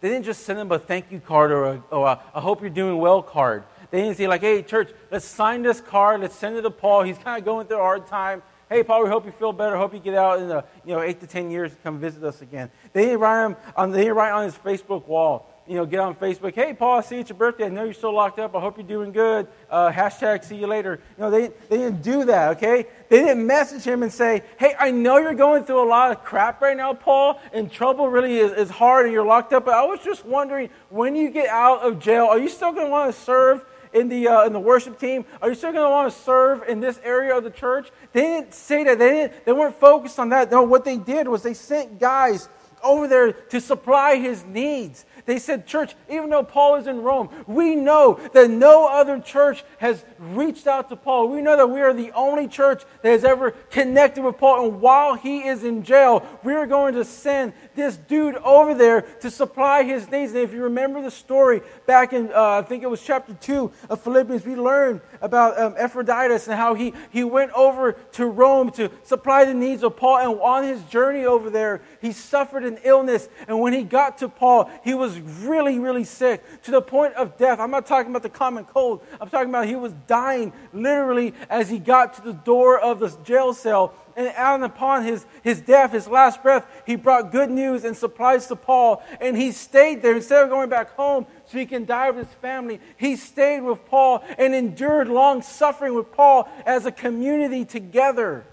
they 0.00 0.08
didn't 0.08 0.24
just 0.24 0.44
send 0.44 0.58
him 0.58 0.70
a 0.70 0.78
thank 0.78 1.10
you 1.10 1.20
card 1.20 1.50
or 1.50 1.64
a, 1.64 1.82
or 1.90 2.16
hope 2.34 2.60
you're 2.60 2.70
doing 2.70 2.98
well 2.98 3.22
card. 3.22 3.64
They 3.90 4.02
didn't 4.02 4.16
say, 4.16 4.26
like, 4.26 4.40
hey, 4.40 4.62
church, 4.62 4.90
let's 5.10 5.24
sign 5.24 5.62
this 5.62 5.80
card, 5.80 6.20
let's 6.20 6.34
send 6.34 6.56
it 6.56 6.62
to 6.62 6.70
Paul. 6.70 7.02
He's 7.02 7.18
kind 7.18 7.38
of 7.38 7.44
going 7.44 7.66
through 7.66 7.78
a 7.78 7.82
hard 7.82 8.06
time. 8.06 8.42
Hey, 8.74 8.82
Paul, 8.82 9.04
we 9.04 9.08
hope 9.08 9.24
you 9.24 9.30
feel 9.30 9.52
better. 9.52 9.76
Hope 9.76 9.94
you 9.94 10.00
get 10.00 10.16
out 10.16 10.40
in 10.40 10.48
the, 10.48 10.64
you 10.84 10.92
know, 10.94 11.00
eight 11.00 11.20
to 11.20 11.28
ten 11.28 11.48
years 11.48 11.70
to 11.70 11.76
come 11.84 12.00
visit 12.00 12.24
us 12.24 12.42
again. 12.42 12.72
They 12.92 13.04
didn't 13.04 13.20
write, 13.20 13.46
him 13.46 13.56
on, 13.76 13.92
they 13.92 14.00
didn't 14.00 14.16
write 14.16 14.32
on 14.32 14.42
his 14.42 14.56
Facebook 14.56 15.06
wall, 15.06 15.48
you 15.68 15.76
know, 15.76 15.86
get 15.86 16.00
on 16.00 16.16
Facebook. 16.16 16.56
Hey, 16.56 16.74
Paul, 16.74 17.00
see 17.00 17.18
it's 17.18 17.28
your 17.28 17.38
birthday. 17.38 17.66
I 17.66 17.68
know 17.68 17.84
you're 17.84 17.94
still 17.94 18.12
locked 18.12 18.40
up. 18.40 18.56
I 18.56 18.58
hope 18.58 18.76
you're 18.76 18.84
doing 18.84 19.12
good. 19.12 19.46
Uh, 19.70 19.92
hashtag 19.92 20.42
see 20.42 20.56
you 20.56 20.66
later. 20.66 20.98
You 21.16 21.22
know, 21.22 21.30
they, 21.30 21.52
they 21.68 21.76
didn't 21.76 22.02
do 22.02 22.24
that, 22.24 22.56
okay? 22.56 22.88
They 23.08 23.20
didn't 23.20 23.46
message 23.46 23.84
him 23.84 24.02
and 24.02 24.12
say, 24.12 24.42
hey, 24.58 24.74
I 24.76 24.90
know 24.90 25.18
you're 25.18 25.34
going 25.34 25.62
through 25.62 25.80
a 25.80 25.86
lot 25.88 26.10
of 26.10 26.24
crap 26.24 26.60
right 26.60 26.76
now, 26.76 26.94
Paul, 26.94 27.40
and 27.52 27.70
trouble 27.70 28.08
really 28.08 28.38
is, 28.38 28.50
is 28.50 28.70
hard 28.70 29.06
and 29.06 29.14
you're 29.14 29.24
locked 29.24 29.52
up. 29.52 29.66
But 29.66 29.74
I 29.74 29.84
was 29.84 30.00
just 30.00 30.26
wondering, 30.26 30.68
when 30.90 31.14
you 31.14 31.30
get 31.30 31.46
out 31.46 31.82
of 31.82 32.00
jail, 32.00 32.24
are 32.24 32.40
you 32.40 32.48
still 32.48 32.72
going 32.72 32.86
to 32.86 32.90
want 32.90 33.14
to 33.14 33.20
serve 33.20 33.64
in 33.94 34.08
the, 34.08 34.28
uh, 34.28 34.44
in 34.44 34.52
the 34.52 34.60
worship 34.60 34.98
team? 34.98 35.24
Are 35.40 35.48
you 35.48 35.54
still 35.54 35.72
going 35.72 35.84
to 35.84 35.90
want 35.90 36.12
to 36.12 36.20
serve 36.20 36.64
in 36.68 36.80
this 36.80 37.00
area 37.02 37.36
of 37.36 37.44
the 37.44 37.50
church? 37.50 37.90
They 38.12 38.20
didn't 38.20 38.52
say 38.52 38.84
that. 38.84 38.98
They, 38.98 39.10
didn't, 39.10 39.44
they 39.46 39.52
weren't 39.52 39.78
focused 39.80 40.18
on 40.18 40.28
that. 40.30 40.50
No, 40.50 40.62
what 40.62 40.84
they 40.84 40.98
did 40.98 41.28
was 41.28 41.42
they 41.42 41.54
sent 41.54 41.98
guys 41.98 42.48
over 42.84 43.08
there 43.08 43.32
to 43.32 43.60
supply 43.60 44.16
his 44.16 44.44
needs. 44.44 45.04
They 45.26 45.38
said, 45.38 45.66
Church, 45.66 45.94
even 46.10 46.28
though 46.28 46.42
Paul 46.42 46.76
is 46.76 46.86
in 46.86 47.02
Rome, 47.02 47.30
we 47.46 47.74
know 47.74 48.20
that 48.34 48.50
no 48.50 48.86
other 48.86 49.18
church 49.20 49.64
has 49.78 50.04
reached 50.18 50.66
out 50.66 50.90
to 50.90 50.96
Paul. 50.96 51.28
We 51.28 51.40
know 51.40 51.56
that 51.56 51.66
we 51.66 51.80
are 51.80 51.94
the 51.94 52.12
only 52.12 52.46
church 52.46 52.82
that 53.02 53.10
has 53.10 53.24
ever 53.24 53.52
connected 53.70 54.22
with 54.22 54.36
Paul. 54.36 54.68
And 54.68 54.80
while 54.80 55.14
he 55.14 55.46
is 55.46 55.64
in 55.64 55.82
jail, 55.82 56.26
we 56.42 56.52
are 56.52 56.66
going 56.66 56.94
to 56.94 57.04
send 57.04 57.54
this 57.74 57.96
dude 57.96 58.36
over 58.36 58.74
there 58.74 59.02
to 59.20 59.30
supply 59.30 59.82
his 59.82 60.10
needs. 60.10 60.32
And 60.32 60.42
if 60.42 60.52
you 60.52 60.64
remember 60.64 61.00
the 61.00 61.10
story 61.10 61.62
back 61.86 62.12
in, 62.12 62.30
uh, 62.30 62.58
I 62.58 62.62
think 62.62 62.82
it 62.82 62.90
was 62.90 63.02
chapter 63.02 63.32
2 63.32 63.72
of 63.88 64.00
Philippians, 64.02 64.44
we 64.44 64.56
learned 64.56 65.00
about 65.22 65.58
um, 65.58 65.74
Epaphroditus 65.78 66.48
and 66.48 66.56
how 66.56 66.74
he, 66.74 66.92
he 67.10 67.24
went 67.24 67.50
over 67.52 67.92
to 67.92 68.26
Rome 68.26 68.70
to 68.72 68.90
supply 69.04 69.46
the 69.46 69.54
needs 69.54 69.82
of 69.82 69.96
Paul. 69.96 70.18
And 70.18 70.40
on 70.40 70.64
his 70.64 70.82
journey 70.84 71.24
over 71.24 71.48
there, 71.48 71.80
he 72.02 72.12
suffered 72.12 72.64
an 72.64 72.73
an 72.74 72.82
illness. 72.84 73.28
And 73.48 73.60
when 73.60 73.72
he 73.72 73.82
got 73.82 74.18
to 74.18 74.28
Paul, 74.28 74.70
he 74.82 74.94
was 74.94 75.18
really, 75.20 75.78
really 75.78 76.04
sick 76.04 76.42
to 76.62 76.70
the 76.70 76.82
point 76.82 77.14
of 77.14 77.36
death. 77.36 77.58
I'm 77.60 77.70
not 77.70 77.86
talking 77.86 78.10
about 78.10 78.22
the 78.22 78.28
common 78.28 78.64
cold. 78.64 79.04
I'm 79.20 79.28
talking 79.28 79.48
about 79.48 79.66
he 79.66 79.76
was 79.76 79.92
dying 80.06 80.52
literally 80.72 81.34
as 81.48 81.68
he 81.68 81.78
got 81.78 82.14
to 82.14 82.22
the 82.22 82.32
door 82.32 82.78
of 82.78 83.00
the 83.00 83.16
jail 83.24 83.52
cell. 83.54 83.94
And 84.16 84.28
out 84.36 84.62
upon 84.62 85.04
his, 85.04 85.26
his 85.42 85.60
death, 85.60 85.90
his 85.90 86.06
last 86.06 86.42
breath, 86.42 86.64
he 86.86 86.94
brought 86.94 87.32
good 87.32 87.50
news 87.50 87.84
and 87.84 87.96
supplies 87.96 88.46
to 88.46 88.56
Paul. 88.56 89.02
And 89.20 89.36
he 89.36 89.50
stayed 89.50 90.02
there 90.02 90.14
instead 90.14 90.44
of 90.44 90.50
going 90.50 90.68
back 90.68 90.94
home 90.94 91.26
so 91.46 91.58
he 91.58 91.66
can 91.66 91.84
die 91.84 92.10
with 92.10 92.28
his 92.28 92.34
family. 92.36 92.80
He 92.96 93.16
stayed 93.16 93.60
with 93.60 93.84
Paul 93.86 94.22
and 94.38 94.54
endured 94.54 95.08
long 95.08 95.42
suffering 95.42 95.94
with 95.94 96.12
Paul 96.12 96.48
as 96.64 96.86
a 96.86 96.92
community 96.92 97.64
together. 97.64 98.44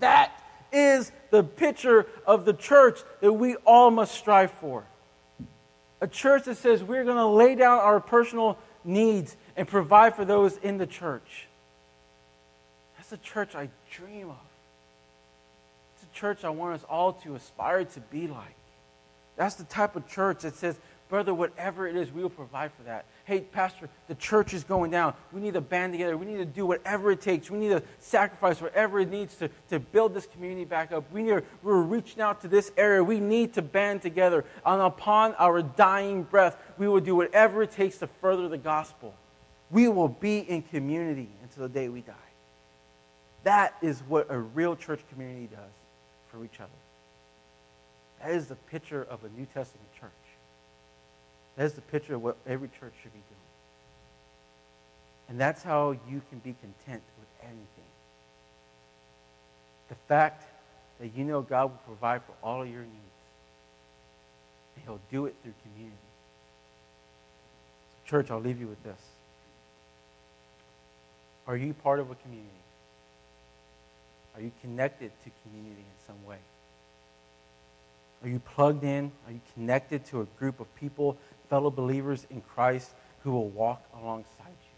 That 0.00 0.32
is 0.72 1.12
the 1.36 1.44
picture 1.44 2.06
of 2.26 2.44
the 2.44 2.54
church 2.54 2.98
that 3.20 3.32
we 3.32 3.56
all 3.56 3.90
must 3.90 4.14
strive 4.14 4.50
for. 4.52 4.84
A 6.00 6.06
church 6.06 6.44
that 6.44 6.56
says 6.56 6.82
we're 6.82 7.04
going 7.04 7.16
to 7.16 7.26
lay 7.26 7.54
down 7.54 7.78
our 7.78 8.00
personal 8.00 8.58
needs 8.84 9.36
and 9.56 9.68
provide 9.68 10.14
for 10.14 10.24
those 10.24 10.56
in 10.58 10.78
the 10.78 10.86
church. 10.86 11.46
That's 12.96 13.10
the 13.10 13.18
church 13.18 13.54
I 13.54 13.68
dream 13.90 14.30
of. 14.30 14.36
It's 15.94 16.04
a 16.10 16.14
church 16.14 16.44
I 16.44 16.50
want 16.50 16.74
us 16.74 16.84
all 16.88 17.12
to 17.12 17.34
aspire 17.34 17.84
to 17.84 18.00
be 18.00 18.28
like. 18.28 18.56
That's 19.36 19.56
the 19.56 19.64
type 19.64 19.96
of 19.96 20.08
church 20.08 20.40
that 20.42 20.54
says 20.54 20.76
Brother, 21.08 21.32
whatever 21.32 21.86
it 21.86 21.94
is, 21.94 22.10
we 22.10 22.20
will 22.20 22.30
provide 22.30 22.72
for 22.72 22.82
that. 22.82 23.04
Hey, 23.26 23.40
Pastor, 23.40 23.88
the 24.08 24.16
church 24.16 24.52
is 24.52 24.64
going 24.64 24.90
down. 24.90 25.14
We 25.32 25.40
need 25.40 25.54
to 25.54 25.60
band 25.60 25.92
together. 25.92 26.16
We 26.16 26.26
need 26.26 26.38
to 26.38 26.44
do 26.44 26.66
whatever 26.66 27.12
it 27.12 27.20
takes. 27.20 27.48
We 27.48 27.58
need 27.58 27.68
to 27.68 27.82
sacrifice 28.00 28.60
whatever 28.60 28.98
it 28.98 29.08
needs 29.08 29.36
to, 29.36 29.48
to 29.70 29.78
build 29.78 30.14
this 30.14 30.26
community 30.26 30.64
back 30.64 30.90
up. 30.90 31.04
We 31.12 31.22
need, 31.22 31.42
we're 31.62 31.80
reaching 31.80 32.20
out 32.20 32.40
to 32.42 32.48
this 32.48 32.72
area. 32.76 33.04
We 33.04 33.20
need 33.20 33.54
to 33.54 33.62
band 33.62 34.02
together. 34.02 34.44
And 34.64 34.82
upon 34.82 35.34
our 35.38 35.62
dying 35.62 36.24
breath, 36.24 36.56
we 36.76 36.88
will 36.88 37.00
do 37.00 37.14
whatever 37.14 37.62
it 37.62 37.70
takes 37.70 37.98
to 37.98 38.08
further 38.20 38.48
the 38.48 38.58
gospel. 38.58 39.14
We 39.70 39.86
will 39.86 40.08
be 40.08 40.38
in 40.38 40.62
community 40.62 41.28
until 41.42 41.64
the 41.64 41.68
day 41.68 41.88
we 41.88 42.00
die. 42.00 42.14
That 43.44 43.76
is 43.80 44.02
what 44.08 44.26
a 44.28 44.38
real 44.38 44.74
church 44.74 45.00
community 45.12 45.46
does 45.46 45.72
for 46.32 46.44
each 46.44 46.58
other. 46.58 46.70
That 48.20 48.32
is 48.32 48.46
the 48.48 48.56
picture 48.56 49.06
of 49.08 49.22
a 49.22 49.28
New 49.38 49.46
Testament 49.46 49.86
church. 50.00 50.10
That's 51.56 51.74
the 51.74 51.80
picture 51.80 52.14
of 52.14 52.22
what 52.22 52.36
every 52.46 52.68
church 52.68 52.92
should 53.02 53.12
be 53.12 53.18
doing. 53.18 53.46
And 55.28 55.40
that's 55.40 55.62
how 55.62 55.92
you 55.92 56.22
can 56.30 56.38
be 56.38 56.54
content 56.60 57.02
with 57.18 57.28
anything. 57.42 57.66
The 59.88 59.94
fact 60.06 60.44
that 61.00 61.16
you 61.16 61.24
know 61.24 61.42
God 61.42 61.64
will 61.64 61.80
provide 61.86 62.22
for 62.22 62.32
all 62.42 62.62
of 62.62 62.68
your 62.68 62.82
needs. 62.82 62.92
And 64.74 64.84
He'll 64.84 65.00
do 65.10 65.26
it 65.26 65.34
through 65.42 65.54
community. 65.62 65.96
So 67.94 68.10
church, 68.10 68.30
I'll 68.30 68.40
leave 68.40 68.60
you 68.60 68.66
with 68.66 68.82
this. 68.82 69.00
Are 71.46 71.56
you 71.56 71.72
part 71.74 72.00
of 72.00 72.10
a 72.10 72.14
community? 72.16 72.50
Are 74.34 74.40
you 74.40 74.52
connected 74.60 75.10
to 75.24 75.30
community 75.42 75.80
in 75.80 76.06
some 76.06 76.26
way? 76.26 76.38
Are 78.26 78.28
you 78.28 78.40
plugged 78.40 78.82
in? 78.82 79.12
Are 79.24 79.32
you 79.32 79.40
connected 79.54 80.04
to 80.06 80.20
a 80.20 80.24
group 80.36 80.58
of 80.58 80.74
people 80.74 81.16
fellow 81.48 81.70
believers 81.70 82.26
in 82.28 82.40
Christ 82.40 82.90
who 83.22 83.30
will 83.30 83.48
walk 83.48 83.84
alongside 84.02 84.48
you? 84.48 84.74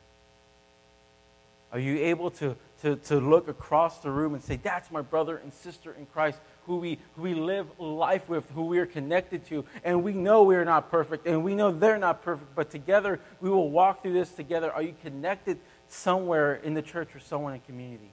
Are 1.73 1.79
you 1.79 1.97
able 1.97 2.31
to, 2.33 2.55
to, 2.83 2.97
to 2.97 3.19
look 3.19 3.49
across 3.49 4.01
the 4.01 4.11
room 4.11 4.35
and 4.35 4.45
say, 4.45 4.57
That's 4.63 4.91
my 4.91 5.01
brother 5.01 5.39
and 5.39 5.51
sister 5.51 5.95
in 5.99 6.05
Christ 6.05 6.39
who 6.67 6.77
we, 6.77 6.99
who 7.17 7.23
we 7.23 7.33
live 7.33 7.67
life 7.81 8.29
with, 8.29 8.45
who 8.51 8.67
we 8.67 8.81
are 8.81 8.87
connected 8.87 9.47
to, 9.47 9.65
and 9.83 10.05
we 10.05 10.13
know 10.13 10.43
we 10.43 10.55
are 10.55 10.67
not 10.67 10.91
perfect, 10.91 11.27
and 11.27 11.43
we 11.43 11.55
know 11.55 11.73
they're 11.73 11.97
not 11.97 12.23
perfect, 12.23 12.55
but 12.55 12.71
together 12.71 13.19
we 13.41 13.49
will 13.49 13.71
walk 13.71 14.03
through 14.03 14.13
this 14.13 14.29
together. 14.29 14.71
Are 14.71 14.83
you 14.83 14.95
connected 15.03 15.59
somewhere 15.89 16.57
in 16.57 16.75
the 16.75 16.83
church 16.83 17.15
or 17.15 17.21
someone 17.21 17.55
in 17.55 17.61
community? 17.61 18.13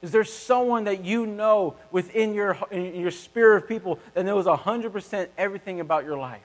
Is 0.00 0.12
there 0.12 0.24
someone 0.24 0.84
that 0.84 1.04
you 1.04 1.26
know 1.26 1.76
within 1.90 2.34
your, 2.34 2.56
your 2.70 3.10
spirit 3.10 3.64
of 3.64 3.68
people 3.68 3.98
that 4.14 4.24
knows 4.24 4.46
100% 4.46 5.28
everything 5.36 5.80
about 5.80 6.04
your 6.04 6.16
life? 6.16 6.42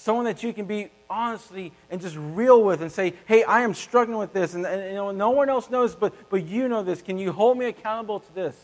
someone 0.00 0.24
that 0.24 0.42
you 0.42 0.52
can 0.52 0.64
be 0.64 0.88
honestly 1.10 1.72
and 1.90 2.00
just 2.00 2.16
real 2.16 2.62
with 2.62 2.80
and 2.80 2.90
say, 2.90 3.12
hey, 3.26 3.44
I 3.44 3.60
am 3.60 3.74
struggling 3.74 4.16
with 4.18 4.32
this, 4.32 4.54
and, 4.54 4.64
and, 4.64 4.94
know, 4.94 5.10
no 5.10 5.30
one 5.30 5.50
else 5.50 5.68
knows, 5.68 5.94
but, 5.94 6.14
but 6.30 6.46
you 6.46 6.68
know 6.68 6.82
this. 6.82 7.02
Can 7.02 7.18
you 7.18 7.32
hold 7.32 7.58
me 7.58 7.66
accountable 7.66 8.20
to 8.20 8.34
this? 8.34 8.56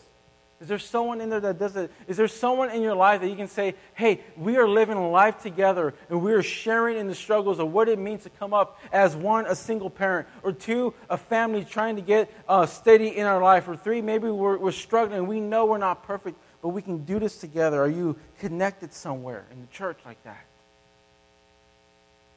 Is 0.59 0.67
there 0.67 0.79
someone 0.79 1.21
in 1.21 1.29
there 1.29 1.39
that 1.39 1.59
does 1.59 1.75
it? 1.75 1.91
Is 2.07 2.17
there 2.17 2.27
someone 2.27 2.71
in 2.71 2.81
your 2.81 2.95
life 2.95 3.21
that 3.21 3.29
you 3.29 3.35
can 3.35 3.47
say, 3.47 3.75
hey, 3.93 4.21
we 4.35 4.57
are 4.57 4.67
living 4.67 5.11
life 5.11 5.41
together 5.41 5.93
and 6.09 6.21
we 6.21 6.33
are 6.33 6.41
sharing 6.41 6.97
in 6.97 7.07
the 7.07 7.13
struggles 7.13 7.59
of 7.59 7.71
what 7.71 7.87
it 7.87 7.99
means 7.99 8.23
to 8.23 8.29
come 8.31 8.53
up 8.53 8.79
as 8.91 9.15
one, 9.15 9.45
a 9.45 9.55
single 9.55 9.91
parent, 9.91 10.27
or 10.41 10.51
two, 10.51 10.95
a 11.09 11.17
family 11.17 11.63
trying 11.63 11.95
to 11.95 12.01
get 12.01 12.31
uh, 12.49 12.65
steady 12.65 13.15
in 13.15 13.27
our 13.27 13.41
life, 13.41 13.67
or 13.67 13.75
three, 13.75 14.01
maybe 14.01 14.29
we're, 14.29 14.57
we're 14.57 14.71
struggling 14.71 15.27
we 15.27 15.39
know 15.39 15.65
we're 15.65 15.77
not 15.77 16.03
perfect, 16.03 16.37
but 16.63 16.69
we 16.69 16.81
can 16.81 17.05
do 17.05 17.19
this 17.19 17.37
together. 17.37 17.79
Are 17.81 17.89
you 17.89 18.15
connected 18.39 18.93
somewhere 18.93 19.45
in 19.51 19.61
the 19.61 19.67
church 19.67 19.99
like 20.05 20.23
that? 20.23 20.43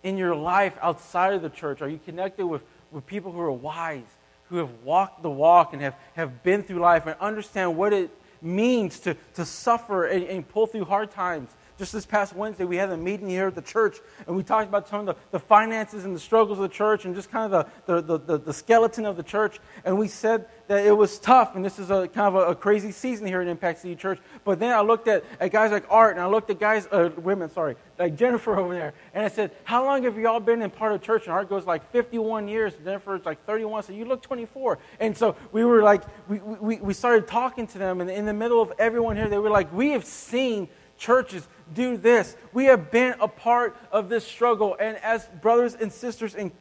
in 0.03 0.17
your 0.17 0.35
life 0.35 0.77
outside 0.81 1.35
of 1.35 1.43
the 1.43 1.51
church? 1.51 1.83
Are 1.83 1.89
you 1.89 2.01
connected 2.05 2.47
with, 2.47 2.63
with 2.91 3.07
people 3.07 3.33
who 3.33 3.41
are 3.41 3.53
wise, 3.53 4.03
who 4.51 4.57
have 4.57 4.71
walked 4.85 5.23
the 5.23 5.31
walk 5.31 5.73
and 5.73 5.81
have, 5.81 5.95
have 6.15 6.43
been 6.43 6.63
through 6.63 6.81
life 6.81 7.07
and 7.07 7.17
understand 7.21 7.77
what 7.77 7.93
it 7.93 8.11
means 8.43 8.99
to, 9.01 9.17
to 9.35 9.45
suffer 9.45 10.07
and, 10.07 10.25
and 10.25 10.47
pull 10.47 10.67
through 10.67 10.85
hard 10.85 11.11
times? 11.11 11.51
Just 11.81 11.95
this 11.95 12.05
past 12.05 12.37
Wednesday, 12.37 12.65
we 12.65 12.77
had 12.77 12.91
a 12.91 12.97
meeting 12.99 13.27
here 13.27 13.47
at 13.47 13.55
the 13.55 13.63
church, 13.63 14.01
and 14.27 14.37
we 14.37 14.43
talked 14.43 14.69
about 14.69 14.87
some 14.87 15.01
of 15.01 15.07
the, 15.07 15.17
the 15.31 15.39
finances 15.39 16.05
and 16.05 16.15
the 16.15 16.21
struggles 16.21 16.59
of 16.59 16.63
the 16.63 16.69
church 16.69 17.07
and 17.07 17.15
just 17.15 17.31
kind 17.31 17.55
of 17.55 17.67
the, 17.87 18.03
the, 18.03 18.19
the, 18.19 18.39
the 18.39 18.53
skeleton 18.53 19.07
of 19.07 19.17
the 19.17 19.23
church. 19.23 19.59
And 19.83 19.99
we 19.99 20.07
said 20.07 20.45
that 20.67 20.85
it 20.85 20.93
was 20.93 21.19
tough, 21.19 21.57
and 21.57 21.65
this 21.65 21.79
is 21.79 21.91
a 21.91 22.07
kind 22.09 22.29
of 22.29 22.35
a, 22.35 22.51
a, 22.51 22.55
crazy 22.55 22.93
season 22.93 23.27
here 23.27 23.41
at 23.41 23.49
Impact 23.49 23.81
City 23.81 23.97
Church. 23.97 24.21
But 24.45 24.61
then 24.61 24.73
I 24.73 24.83
looked 24.83 25.09
at, 25.09 25.25
at 25.41 25.53
guys 25.53 25.73
like 25.73 25.87
Art, 25.89 26.17
and 26.17 26.23
I 26.23 26.27
looked 26.27 26.51
at 26.51 26.61
guys, 26.61 26.87
uh, 26.93 27.09
women, 27.17 27.49
sorry, 27.49 27.77
like 27.99 28.15
Jennifer 28.15 28.59
over 28.59 28.75
there, 28.75 28.93
and 29.15 29.25
I 29.25 29.29
said, 29.29 29.51
"How 29.65 29.83
long 29.83 30.03
have 30.03 30.19
you 30.19 30.29
all 30.29 30.39
been 30.39 30.61
in 30.61 30.69
part 30.69 30.93
of 30.93 31.01
church?" 31.01 31.25
And 31.25 31.33
Art 31.33 31.49
goes 31.49 31.65
like 31.65 31.91
51 31.93 32.47
years. 32.47 32.75
Jennifer's 32.85 33.25
like 33.25 33.43
31. 33.47 33.85
So 33.85 33.95
you 33.95 34.05
look 34.05 34.21
24. 34.21 34.79
And 35.01 35.17
so 35.17 35.35
we 35.51 35.65
were 35.65 35.83
like, 35.83 36.03
we, 36.29 36.41
we, 36.41 36.77
we 36.77 36.93
started 36.93 37.27
talking 37.27 37.67
to 37.69 37.79
them, 37.79 38.03
and 38.03 38.11
in 38.11 38.27
the 38.27 38.35
middle 38.35 38.61
of 38.61 38.71
everyone 38.79 39.17
here, 39.17 39.31
they 39.31 39.39
were 39.39 39.49
like, 39.49 39.73
"We 39.73 39.93
have 39.93 40.05
seen." 40.05 40.69
Churches 41.01 41.49
do 41.75 41.97
this. 41.97 42.37
We 42.53 42.67
have 42.67 42.93
been 42.93 43.15
a 43.21 43.27
part 43.27 43.77
of 43.91 44.09
this 44.09 44.25
struggle. 44.25 44.77
And 44.79 44.97
as 44.99 45.27
brothers 45.41 45.75
and 45.75 45.93
sisters 45.93 46.37
in, 46.37 46.53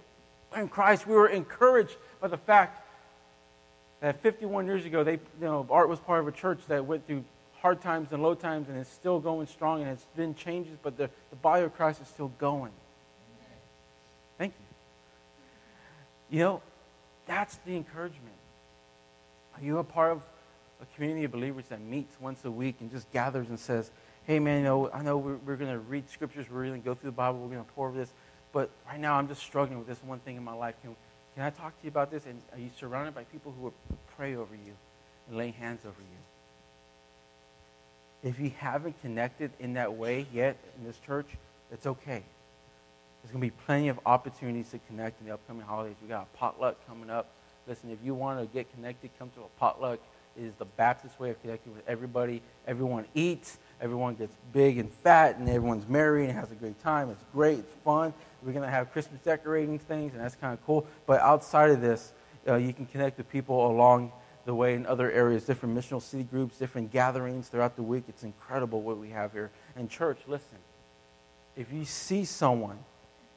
in 0.56 0.69
Christ, 0.69 1.06
we 1.06 1.13
were 1.13 1.28
encouraged 1.28 1.95
by 2.19 2.30
the 2.30 2.38
fact 2.38 2.82
that 3.99 4.21
51 4.21 4.65
years 4.65 4.86
ago, 4.86 5.04
they, 5.04 5.13
you 5.13 5.19
know, 5.41 5.67
Art 5.69 5.89
was 5.89 5.99
part 5.99 6.21
of 6.21 6.28
a 6.28 6.32
church 6.32 6.60
that 6.69 6.86
went 6.86 7.06
through 7.06 7.23
hard 7.62 7.82
times 7.82 8.08
and 8.12 8.23
low 8.23 8.34
times 8.34 8.69
and 8.69 8.78
is 8.80 8.88
still 8.88 9.19
going 9.19 9.45
strong 9.45 9.82
and 9.82 9.91
it's 9.91 10.06
been 10.15 10.34
changes, 10.34 10.78
but 10.82 10.97
the, 10.97 11.10
the 11.30 11.36
body 11.36 11.65
of 11.65 11.75
Christ 11.75 12.02
is 12.02 12.08
still 12.08 12.32
going. 12.39 12.71
Thank 14.38 14.54
you. 16.30 16.38
You 16.38 16.43
know, 16.45 16.62
that's 17.28 17.58
the 17.65 17.75
encouragement. 17.75 18.23
Are 19.58 19.62
you 19.62 19.80
a 19.80 19.84
part 19.84 20.13
of 20.13 20.21
a 20.82 20.86
community 20.95 21.25
of 21.25 21.34
believers 21.34 21.65
that 21.67 21.82
meets 21.82 22.15
once 22.21 22.45
a 22.45 22.52
week 22.52 22.78
and 22.80 22.89
just 22.89 23.12
gathers 23.12 23.49
and 23.49 23.60
says, 23.60 23.91
hey, 24.30 24.38
man, 24.38 24.60
you 24.60 24.63
know, 24.63 24.92
I 24.94 25.02
know 25.02 25.18
we're, 25.18 25.38
we're 25.38 25.56
going 25.56 25.72
to 25.72 25.80
read 25.80 26.08
scriptures, 26.08 26.46
we're 26.52 26.68
going 26.68 26.80
to 26.80 26.86
go 26.86 26.94
through 26.94 27.10
the 27.10 27.15
Bible, 27.15 27.39
we're 27.39 27.56
going 27.56 27.65
to 27.65 27.72
pour 27.72 27.88
over 27.88 27.98
this, 27.98 28.13
but 28.54 28.70
right 28.88 29.00
now 29.00 29.15
I'm 29.15 29.28
just 29.28 29.42
struggling 29.42 29.80
with 29.80 29.88
this 29.88 30.04
one 30.04 30.20
thing 30.20 30.38
in 30.38 30.44
my 30.44 30.54
life. 30.54 30.76
Can, 30.84 30.96
can 31.34 31.46
I 31.46 31.50
talk 31.50 31.76
to 31.80 31.84
you 31.84 31.88
about 31.88 32.12
this? 32.12 32.28
And 32.28 32.39
are 32.54 32.60
you 32.60 32.70
surrounded 32.78 33.15
by 33.15 33.24
people 33.24 33.52
who 33.58 33.63
will 33.63 33.74
pray 34.15 34.36
over 34.36 34.54
you 34.54 34.74
and 35.28 35.36
lay 35.36 35.50
hands 35.50 35.84
over 35.84 36.00
you? 36.00 38.30
If 38.30 38.39
you 38.39 38.52
haven't 38.56 39.02
connected 39.02 39.50
in 39.60 39.74
that 39.74 39.96
way 39.96 40.28
yet 40.32 40.58
in 40.78 40.86
this 40.86 41.00
church, 41.00 41.26
it's 41.72 41.88
okay. 41.88 42.22
There's 43.24 43.32
going 43.32 43.42
to 43.42 43.48
be 43.48 43.63
plenty 43.65 43.88
of 43.88 44.00
opportunities 44.06 44.70
to 44.70 44.80
connect 44.88 45.22
in 45.22 45.28
the 45.28 45.34
upcoming 45.34 45.63
holidays. 45.63 45.96
We 46.04 46.08
got 46.08 46.28
a 46.32 46.38
potluck 46.38 46.78
coming 46.88 47.10
up. 47.10 47.32
Listen, 47.68 47.89
if 47.89 47.98
you 48.04 48.13
want 48.13 48.39
to 48.39 48.46
get 48.46 48.72
connected, 48.76 49.10
come 49.18 49.32
to 49.32 49.42
a 49.42 49.60
potluck. 49.60 49.98
It 50.38 50.44
is 50.44 50.54
the 50.60 50.65
Baptist 50.65 51.20
way 51.20 51.32
of 51.32 51.42
connecting 51.42 51.74
with 51.74 51.82
everybody. 51.88 52.44
Everyone 52.68 53.06
eats 53.15 53.58
everyone 53.82 54.15
gets 54.15 54.36
big 54.54 54.78
and 54.78 54.92
fat, 54.92 55.38
and 55.38 55.48
everyone's 55.48 55.88
merry 55.88 56.26
and 56.26 56.34
has 56.34 56.52
a 56.52 56.56
great 56.56 56.82
time. 56.82 57.10
It's 57.10 57.24
great, 57.34 57.60
it's 57.60 57.76
fun. 57.84 58.13
We're 58.44 58.54
going 58.54 58.65
to 58.65 58.72
have 58.72 58.92
Christmas 58.92 59.20
decorating 59.22 59.80
things, 59.80 60.13
and 60.13 60.24
that's 60.24 60.36
kind 60.36 60.54
of 60.54 60.65
cool. 60.65 60.86
But 61.06 61.22
outside 61.22 61.72
of 61.72 61.82
this, 61.82 62.13
uh, 62.48 62.56
you 62.56 62.74
can 62.74 62.86
connect 62.86 63.18
with 63.18 63.30
people 63.30 63.68
along 63.68 64.12
the 64.46 64.56
way 64.56 64.74
in 64.74 64.86
other 64.86 65.12
areas, 65.12 65.44
different 65.44 65.78
missional 65.78 66.02
city 66.02 66.24
groups, 66.24 66.58
different 66.58 66.92
gatherings 66.92 67.50
throughout 67.50 67.76
the 67.76 67.84
week. 67.84 68.06
It's 68.08 68.24
incredible 68.24 68.82
what 68.82 68.98
we 68.98 69.10
have 69.10 69.32
here. 69.32 69.52
And, 69.76 69.89
church, 69.89 70.18
listen, 70.28 70.58
if 71.56 71.72
you 71.72 71.86
see 71.86 72.26
someone 72.26 72.80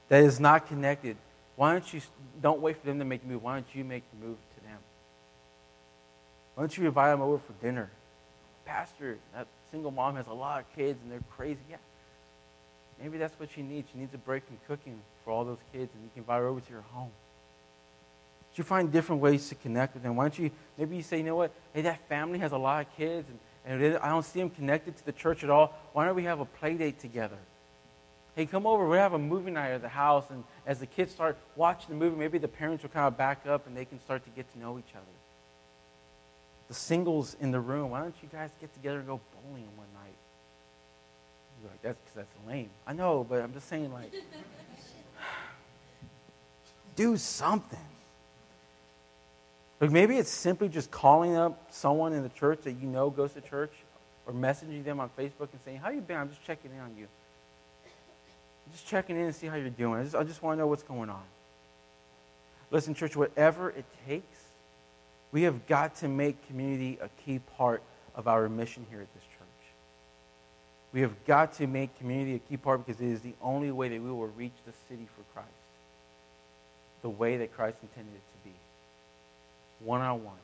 that 0.09 0.23
is 0.23 0.39
not 0.39 0.69
connected, 0.69 1.17
why 1.57 1.73
don't 1.73 1.93
you, 1.93 2.01
don't 2.41 2.61
wait 2.61 2.79
for 2.79 2.87
them 2.87 2.99
to 2.99 3.05
make 3.05 3.23
the 3.23 3.29
move. 3.29 3.43
Why 3.43 3.55
don't 3.55 3.75
you 3.75 3.85
make 3.85 4.05
the 4.11 4.27
move 4.27 4.37
to 4.57 4.65
them? 4.65 4.79
Why 6.55 6.63
don't 6.63 6.79
you 6.79 6.87
invite 6.87 7.13
them 7.13 7.21
over 7.21 7.39
for 7.39 7.53
dinner? 7.61 7.91
Pastor, 8.65 9.19
single 9.73 9.91
mom 9.91 10.15
has 10.15 10.27
a 10.29 10.33
lot 10.33 10.61
of 10.61 10.77
kids 10.77 11.01
and 11.03 11.11
they're 11.11 11.25
crazy. 11.31 11.59
Yeah. 11.69 11.79
Maybe 13.03 13.19
that's 13.19 13.39
what 13.41 13.51
she 13.51 13.63
needs. 13.63 13.89
She 13.93 13.99
needs 13.99 14.15
a 14.15 14.19
break 14.19 14.47
from 14.47 14.59
cooking 14.69 15.01
for 15.25 15.33
all 15.33 15.45
those 15.45 15.59
kids, 15.73 15.91
and 15.93 16.05
you 16.05 16.11
can 16.15 16.21
invite 16.21 16.41
her 16.41 16.47
over 16.47 16.61
to 16.61 16.71
your 16.71 16.83
home. 16.93 17.11
You 18.55 18.65
find 18.65 18.93
different 18.93 19.23
ways 19.23 19.49
to 19.49 19.55
connect 19.55 19.95
with 19.95 20.03
them. 20.03 20.15
Why 20.15 20.25
don't 20.25 20.39
you, 20.39 20.51
maybe 20.77 20.95
you 20.95 21.03
say, 21.03 21.17
you 21.17 21.25
know 21.25 21.37
what? 21.37 21.53
Hey, 21.73 21.83
that 21.83 22.07
family 22.09 22.39
has 22.39 22.53
a 22.53 22.59
lot 22.59 22.87
of 22.87 22.97
kids, 22.97 23.27
and, 23.65 23.83
and 23.83 23.97
I 23.97 24.11
don't 24.11 24.25
see 24.25 24.41
them 24.41 24.51
connected 24.51 24.97
to 24.99 25.07
the 25.07 25.13
church 25.13 25.43
at 25.43 25.49
all. 25.49 25.75
Why 25.95 26.05
don't 26.05 26.15
we 26.15 26.25
have 26.25 26.41
a 26.41 26.45
play 26.45 26.75
date 26.75 27.01
together? 27.01 27.39
Hey, 28.37 28.45
come 28.45 28.67
over. 28.67 28.87
we 28.87 28.99
have 28.99 29.15
a 29.15 29.19
movie 29.19 29.51
night 29.51 29.71
at 29.71 29.81
the 29.83 29.89
house, 29.89 30.27
and 30.29 30.45
as 30.67 30.81
the 30.81 30.87
kids 30.87 31.13
start 31.13 31.39
watching 31.57 31.89
the 31.89 31.97
movie, 31.97 32.17
maybe 32.17 32.39
the 32.39 32.47
parents 32.47 32.83
will 32.83 32.91
kind 32.91 33.07
of 33.07 33.17
back 33.17 33.47
up 33.47 33.67
and 33.67 33.77
they 33.77 33.87
can 33.87 34.01
start 34.01 34.23
to 34.25 34.31
get 34.31 34.53
to 34.53 34.59
know 34.59 34.79
each 34.79 34.95
other. 34.95 35.22
The 36.73 36.79
singles 36.79 37.37
in 37.39 37.51
the 37.51 37.61
room, 37.61 37.91
why 37.91 38.01
don't 38.01 38.15
you 38.23 38.31
guys 38.33 38.49
get 38.59 38.73
together 38.73 39.01
and 39.01 39.07
go 39.07 39.21
bowling 39.35 39.69
one 39.77 39.87
night? 39.93 40.15
You're 41.61 41.71
like, 41.71 41.83
that's 41.83 42.01
because 42.01 42.15
that's 42.15 42.49
lame. 42.49 42.71
I 42.87 42.95
know, 42.95 43.27
but 43.29 43.43
I'm 43.43 43.53
just 43.53 43.69
saying, 43.69 43.93
like, 43.93 44.11
do 46.97 47.19
something. 47.19 47.79
Like 49.83 49.91
maybe 49.91 50.17
it's 50.17 50.31
simply 50.31 50.71
just 50.71 50.91
calling 50.91 51.37
up 51.37 51.71
someone 51.71 52.15
in 52.15 52.23
the 52.23 52.31
church 52.31 52.63
that 52.63 52.73
you 52.73 52.89
know 52.89 53.11
goes 53.11 53.35
to 53.35 53.43
church 53.43 53.75
or 54.27 54.33
messaging 54.33 54.83
them 54.83 54.99
on 54.99 55.11
Facebook 55.11 55.49
and 55.53 55.61
saying, 55.67 55.77
How 55.77 55.91
you 55.91 56.01
been? 56.01 56.17
I'm 56.17 56.31
just 56.31 56.43
checking 56.43 56.71
in 56.71 56.81
on 56.81 56.97
you. 56.97 57.07
I'm 57.85 58.73
just 58.73 58.87
checking 58.87 59.17
in 59.17 59.27
and 59.27 59.35
see 59.35 59.47
how 59.47 59.57
you're 59.57 59.69
doing. 59.69 60.01
I 60.01 60.05
just, 60.05 60.17
I 60.17 60.25
just 60.25 60.43
want 60.43 60.57
to 60.57 60.61
know 60.61 60.69
what's 60.69 60.85
going 60.85 61.11
on. 61.11 61.23
Listen, 62.71 62.95
church, 62.95 63.15
whatever 63.15 63.69
it 63.69 63.85
takes, 64.07 64.42
we 65.33 65.43
have 65.43 65.67
got 65.67 65.97
to 65.97 66.09
make 66.09 66.47
community 66.47 66.99
a 67.01 67.09
key 67.25 67.41
part 67.57 67.83
of 68.15 68.29
our 68.29 68.49
mission 68.49 68.87
here 68.91 69.01
at 69.01 69.13
this 69.15 69.23
church. 69.23 69.39
We 70.93 71.01
have 71.01 71.25
got 71.25 71.55
to 71.55 71.67
make 71.67 71.99
community 71.99 72.35
a 72.35 72.39
key 72.39 72.59
part 72.59 72.87
because 72.87 73.01
it 73.01 73.09
is 73.09 73.21
the 73.21 73.33
only 73.41 73.71
way 73.73 73.89
that 73.89 74.01
we 74.01 74.11
will 74.11 74.29
reach 74.29 74.53
the 74.67 74.73
city 74.89 75.09
for 75.17 75.23
Christ. 75.33 75.49
The 77.01 77.09
way 77.09 77.39
that 77.39 77.57
Christ 77.57 77.79
intended 77.83 78.13
it 78.15 78.19
to 78.19 78.51
be. 78.51 78.55
One 79.85 80.03
on 80.03 80.23
one, 80.23 80.37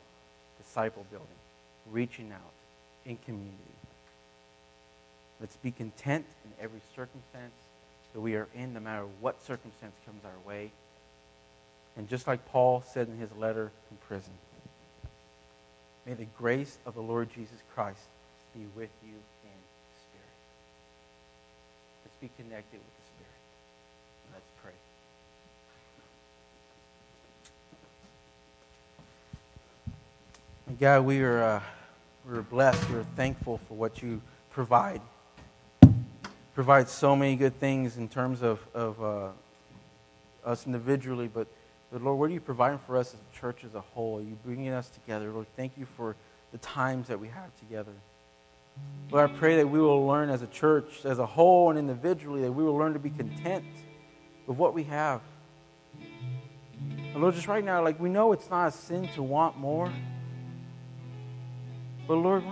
disciple 0.61 1.05
building, 1.11 1.29
reaching 1.93 2.33
out 2.33 2.41
in 3.05 3.19
community. 3.19 3.53
Let's 5.39 5.57
be 5.57 5.71
content 5.71 6.25
in 6.45 6.65
every 6.65 6.81
circumstance 6.97 7.53
that 8.15 8.21
we 8.21 8.35
are 8.35 8.49
in, 8.55 8.73
no 8.73 8.81
matter 8.81 9.05
what 9.21 9.43
circumstance 9.43 9.95
comes 10.05 10.25
our 10.25 10.49
way. 10.49 10.73
And 11.97 12.09
just 12.09 12.27
like 12.27 12.47
Paul 12.49 12.83
said 12.91 13.09
in 13.09 13.19
his 13.19 13.31
letter 13.39 13.71
from 13.87 13.99
prison, 14.09 14.33
may 16.09 16.15
the 16.15 16.25
grace 16.39 16.79
of 16.87 16.95
the 16.95 17.03
Lord 17.03 17.29
Jesus 17.35 17.59
Christ 17.75 18.01
be 18.55 18.65
with 18.75 18.89
you 19.05 19.13
in 19.13 19.51
spirit. 20.01 20.39
Let's 22.03 22.17
be 22.19 22.31
connected 22.43 22.79
with 22.79 22.97
the 22.97 23.05
Spirit. 23.13 23.41
Let's 24.33 24.51
pray. 24.63 24.73
God, 30.81 31.05
we 31.05 31.21
are, 31.23 31.43
uh, 31.43 31.61
we 32.27 32.39
are 32.39 32.43
blessed. 32.43 32.89
We're 32.89 33.03
thankful 33.15 33.59
for 33.59 33.75
what 33.75 34.03
you 34.03 34.23
provide 34.51 35.03
Provide 36.55 36.89
so 36.89 37.15
many 37.15 37.37
good 37.37 37.61
things 37.61 37.99
in 37.99 38.09
terms 38.09 38.43
of, 38.43 38.59
of 38.75 39.01
uh, 39.01 39.29
us 40.45 40.67
individually, 40.67 41.31
but, 41.33 41.47
but 41.91 42.03
Lord, 42.03 42.19
what 42.19 42.31
are 42.31 42.35
you 42.35 42.41
providing 42.41 42.79
for 42.79 42.97
us 42.97 43.15
as 43.15 43.21
a 43.21 43.39
church 43.39 43.65
as 43.65 43.75
a 43.75 43.81
whole? 43.81 44.19
Are 44.19 44.23
you 44.23 44.37
bringing 44.45 44.71
us 44.71 44.89
together? 44.91 45.31
Lord, 45.31 45.47
thank 45.57 45.79
you 45.79 45.87
for 45.97 46.17
the 46.53 46.59
times 46.59 47.09
that 47.09 47.19
we 47.19 47.29
have 47.29 47.57
together. 47.59 47.93
Lord, 49.11 49.31
I 49.31 49.33
pray 49.35 49.57
that 49.57 49.69
we 49.69 49.81
will 49.81 50.07
learn 50.07 50.29
as 50.29 50.43
a 50.43 50.47
church, 50.47 51.05
as 51.05 51.19
a 51.19 51.27
whole 51.27 51.71
and 51.71 51.79
individually, 51.79 52.43
that 52.43 52.53
we 52.53 52.63
will 52.63 52.77
learn 52.77 52.93
to 52.93 52.99
be 52.99 53.11
content 53.11 53.65
with 54.47 54.59
what 54.59 54.75
we 54.75 54.85
have. 54.85 55.23
And 55.99 57.23
Lord, 57.23 57.35
just 57.35 57.49
right 57.49 57.65
now, 57.65 57.83
like 57.83 57.99
we 57.99 58.11
know 58.11 58.33
it's 58.33 58.51
not 58.51 58.69
a 58.69 58.73
sin 58.73 59.09
to 59.15 59.23
want 59.23 59.57
more. 59.57 59.91
But 62.07 62.15
Lord, 62.17 62.45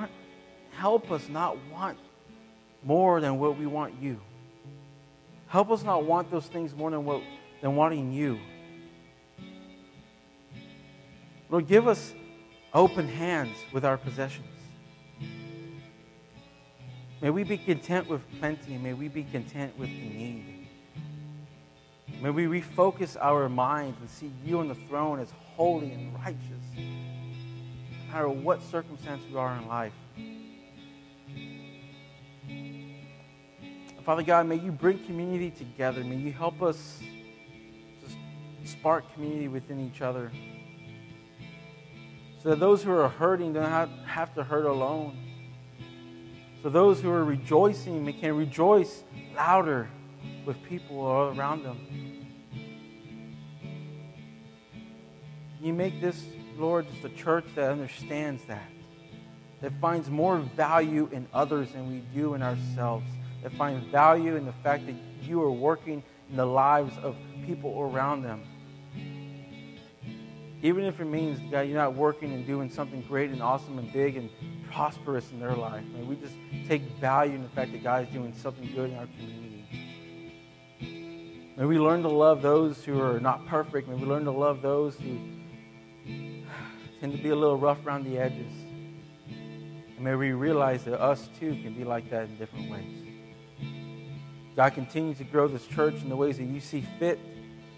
help 0.72 1.10
us 1.10 1.28
not 1.28 1.56
want 1.70 1.98
more 2.82 3.20
than 3.20 3.38
what 3.38 3.58
we 3.58 3.66
want 3.66 4.00
you. 4.00 4.20
Help 5.48 5.70
us 5.70 5.82
not 5.82 6.04
want 6.04 6.30
those 6.30 6.46
things 6.46 6.74
more 6.74 6.90
than, 6.90 7.04
what, 7.04 7.22
than 7.60 7.76
wanting 7.76 8.12
you. 8.12 8.38
Lord, 11.48 11.68
give 11.68 11.86
us 11.86 12.12
open 12.74 13.08
hands 13.08 13.56
with 13.72 13.84
our 13.84 13.96
possessions. 13.96 14.46
May 17.22 17.30
we 17.30 17.44
be 17.44 17.56
content 17.56 18.08
with 18.08 18.22
plenty. 18.38 18.76
May 18.76 18.92
we 18.92 19.08
be 19.08 19.24
content 19.24 19.78
with 19.78 19.88
the 19.88 19.94
need. 19.94 20.68
May 22.20 22.30
we 22.30 22.44
refocus 22.44 23.16
our 23.20 23.48
minds 23.48 23.98
and 24.00 24.10
see 24.10 24.30
you 24.44 24.58
on 24.58 24.68
the 24.68 24.74
throne 24.74 25.20
as 25.20 25.32
holy 25.56 25.92
and 25.92 26.14
righteous, 26.14 26.40
no 26.76 28.12
matter 28.12 28.28
what 28.28 28.62
circumstance 28.62 29.22
we 29.30 29.36
are 29.36 29.56
in 29.56 29.68
life. 29.68 29.92
Father 34.04 34.22
God, 34.22 34.46
may 34.46 34.56
you 34.56 34.70
bring 34.70 35.04
community 35.04 35.50
together. 35.50 36.04
May 36.04 36.16
you 36.16 36.32
help 36.32 36.62
us 36.62 37.00
just 38.02 38.16
spark 38.72 39.12
community 39.14 39.48
within 39.48 39.80
each 39.80 40.00
other. 40.00 40.30
So 42.46 42.50
that 42.50 42.60
those 42.60 42.80
who 42.80 42.92
are 42.92 43.08
hurting 43.08 43.54
don't 43.54 43.90
have 44.06 44.32
to 44.36 44.44
hurt 44.44 44.66
alone. 44.66 45.18
So 46.62 46.68
those 46.68 47.00
who 47.00 47.10
are 47.10 47.24
rejoicing 47.24 48.06
can 48.20 48.36
rejoice 48.36 49.02
louder 49.34 49.88
with 50.44 50.62
people 50.62 51.00
all 51.00 51.36
around 51.36 51.64
them. 51.64 51.76
You 55.60 55.72
make 55.72 56.00
this, 56.00 56.24
Lord, 56.56 56.86
just 56.88 57.04
a 57.04 57.08
church 57.08 57.46
that 57.56 57.68
understands 57.68 58.44
that, 58.44 58.70
that 59.60 59.72
finds 59.80 60.08
more 60.08 60.38
value 60.38 61.08
in 61.10 61.26
others 61.34 61.72
than 61.72 61.88
we 61.88 62.04
do 62.14 62.34
in 62.34 62.44
ourselves 62.44 63.06
that 63.42 63.54
finds 63.54 63.84
value 63.90 64.36
in 64.36 64.46
the 64.46 64.54
fact 64.62 64.86
that 64.86 64.94
you 65.20 65.42
are 65.42 65.50
working 65.50 66.00
in 66.30 66.36
the 66.36 66.46
lives 66.46 66.96
of 67.02 67.16
people 67.44 67.80
around 67.80 68.22
them. 68.22 68.40
Even 70.66 70.84
if 70.84 70.98
it 70.98 71.04
means, 71.04 71.38
God, 71.48 71.60
you're 71.60 71.78
not 71.78 71.94
working 71.94 72.32
and 72.32 72.44
doing 72.44 72.68
something 72.68 73.00
great 73.02 73.30
and 73.30 73.40
awesome 73.40 73.78
and 73.78 73.92
big 73.92 74.16
and 74.16 74.28
prosperous 74.72 75.30
in 75.30 75.38
their 75.38 75.54
life. 75.54 75.84
May 75.96 76.02
we 76.02 76.16
just 76.16 76.34
take 76.66 76.82
value 77.00 77.34
in 77.36 77.44
the 77.44 77.48
fact 77.50 77.70
that 77.70 77.84
God 77.84 78.08
is 78.08 78.12
doing 78.12 78.34
something 78.34 78.68
good 78.74 78.90
in 78.90 78.96
our 78.96 79.06
community. 79.06 79.64
May 81.56 81.66
we 81.66 81.78
learn 81.78 82.02
to 82.02 82.08
love 82.08 82.42
those 82.42 82.84
who 82.84 83.00
are 83.00 83.20
not 83.20 83.46
perfect. 83.46 83.86
May 83.86 83.94
we 83.94 84.06
learn 84.06 84.24
to 84.24 84.32
love 84.32 84.60
those 84.60 84.96
who 84.96 85.20
tend 87.00 87.12
to 87.12 87.22
be 87.22 87.28
a 87.28 87.36
little 87.36 87.58
rough 87.58 87.86
around 87.86 88.02
the 88.02 88.18
edges. 88.18 88.52
And 89.28 90.00
may 90.00 90.16
we 90.16 90.32
realize 90.32 90.82
that 90.82 91.00
us 91.00 91.28
too 91.38 91.50
can 91.62 91.74
be 91.74 91.84
like 91.84 92.10
that 92.10 92.24
in 92.24 92.36
different 92.38 92.72
ways. 92.72 93.04
God, 94.56 94.74
continue 94.74 95.14
to 95.14 95.22
grow 95.22 95.46
this 95.46 95.64
church 95.64 95.94
in 96.02 96.08
the 96.08 96.16
ways 96.16 96.38
that 96.38 96.44
you 96.44 96.58
see 96.58 96.84
fit. 96.98 97.20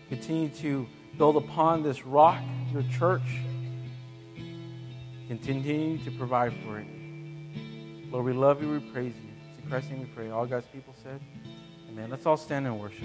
Continue 0.08 0.48
to 0.48 0.86
build 1.16 1.36
upon 1.36 1.82
this 1.82 2.04
rock, 2.04 2.42
your 2.72 2.84
church. 2.84 3.22
Continue 5.28 5.98
to 6.04 6.10
provide 6.12 6.52
for 6.64 6.78
it. 6.78 6.86
Lord, 8.10 8.24
we 8.24 8.32
love 8.32 8.62
you, 8.62 8.70
we 8.70 8.78
praise 8.78 9.14
you. 9.14 9.30
It's 9.50 9.62
in 9.62 9.70
Christ's 9.70 9.90
name 9.90 10.00
we 10.00 10.06
pray. 10.06 10.30
All 10.30 10.46
God's 10.46 10.66
people 10.66 10.94
said, 11.02 11.20
Amen. 11.90 12.10
Let's 12.10 12.26
all 12.26 12.36
stand 12.36 12.66
and 12.66 12.78
worship. 12.78 13.04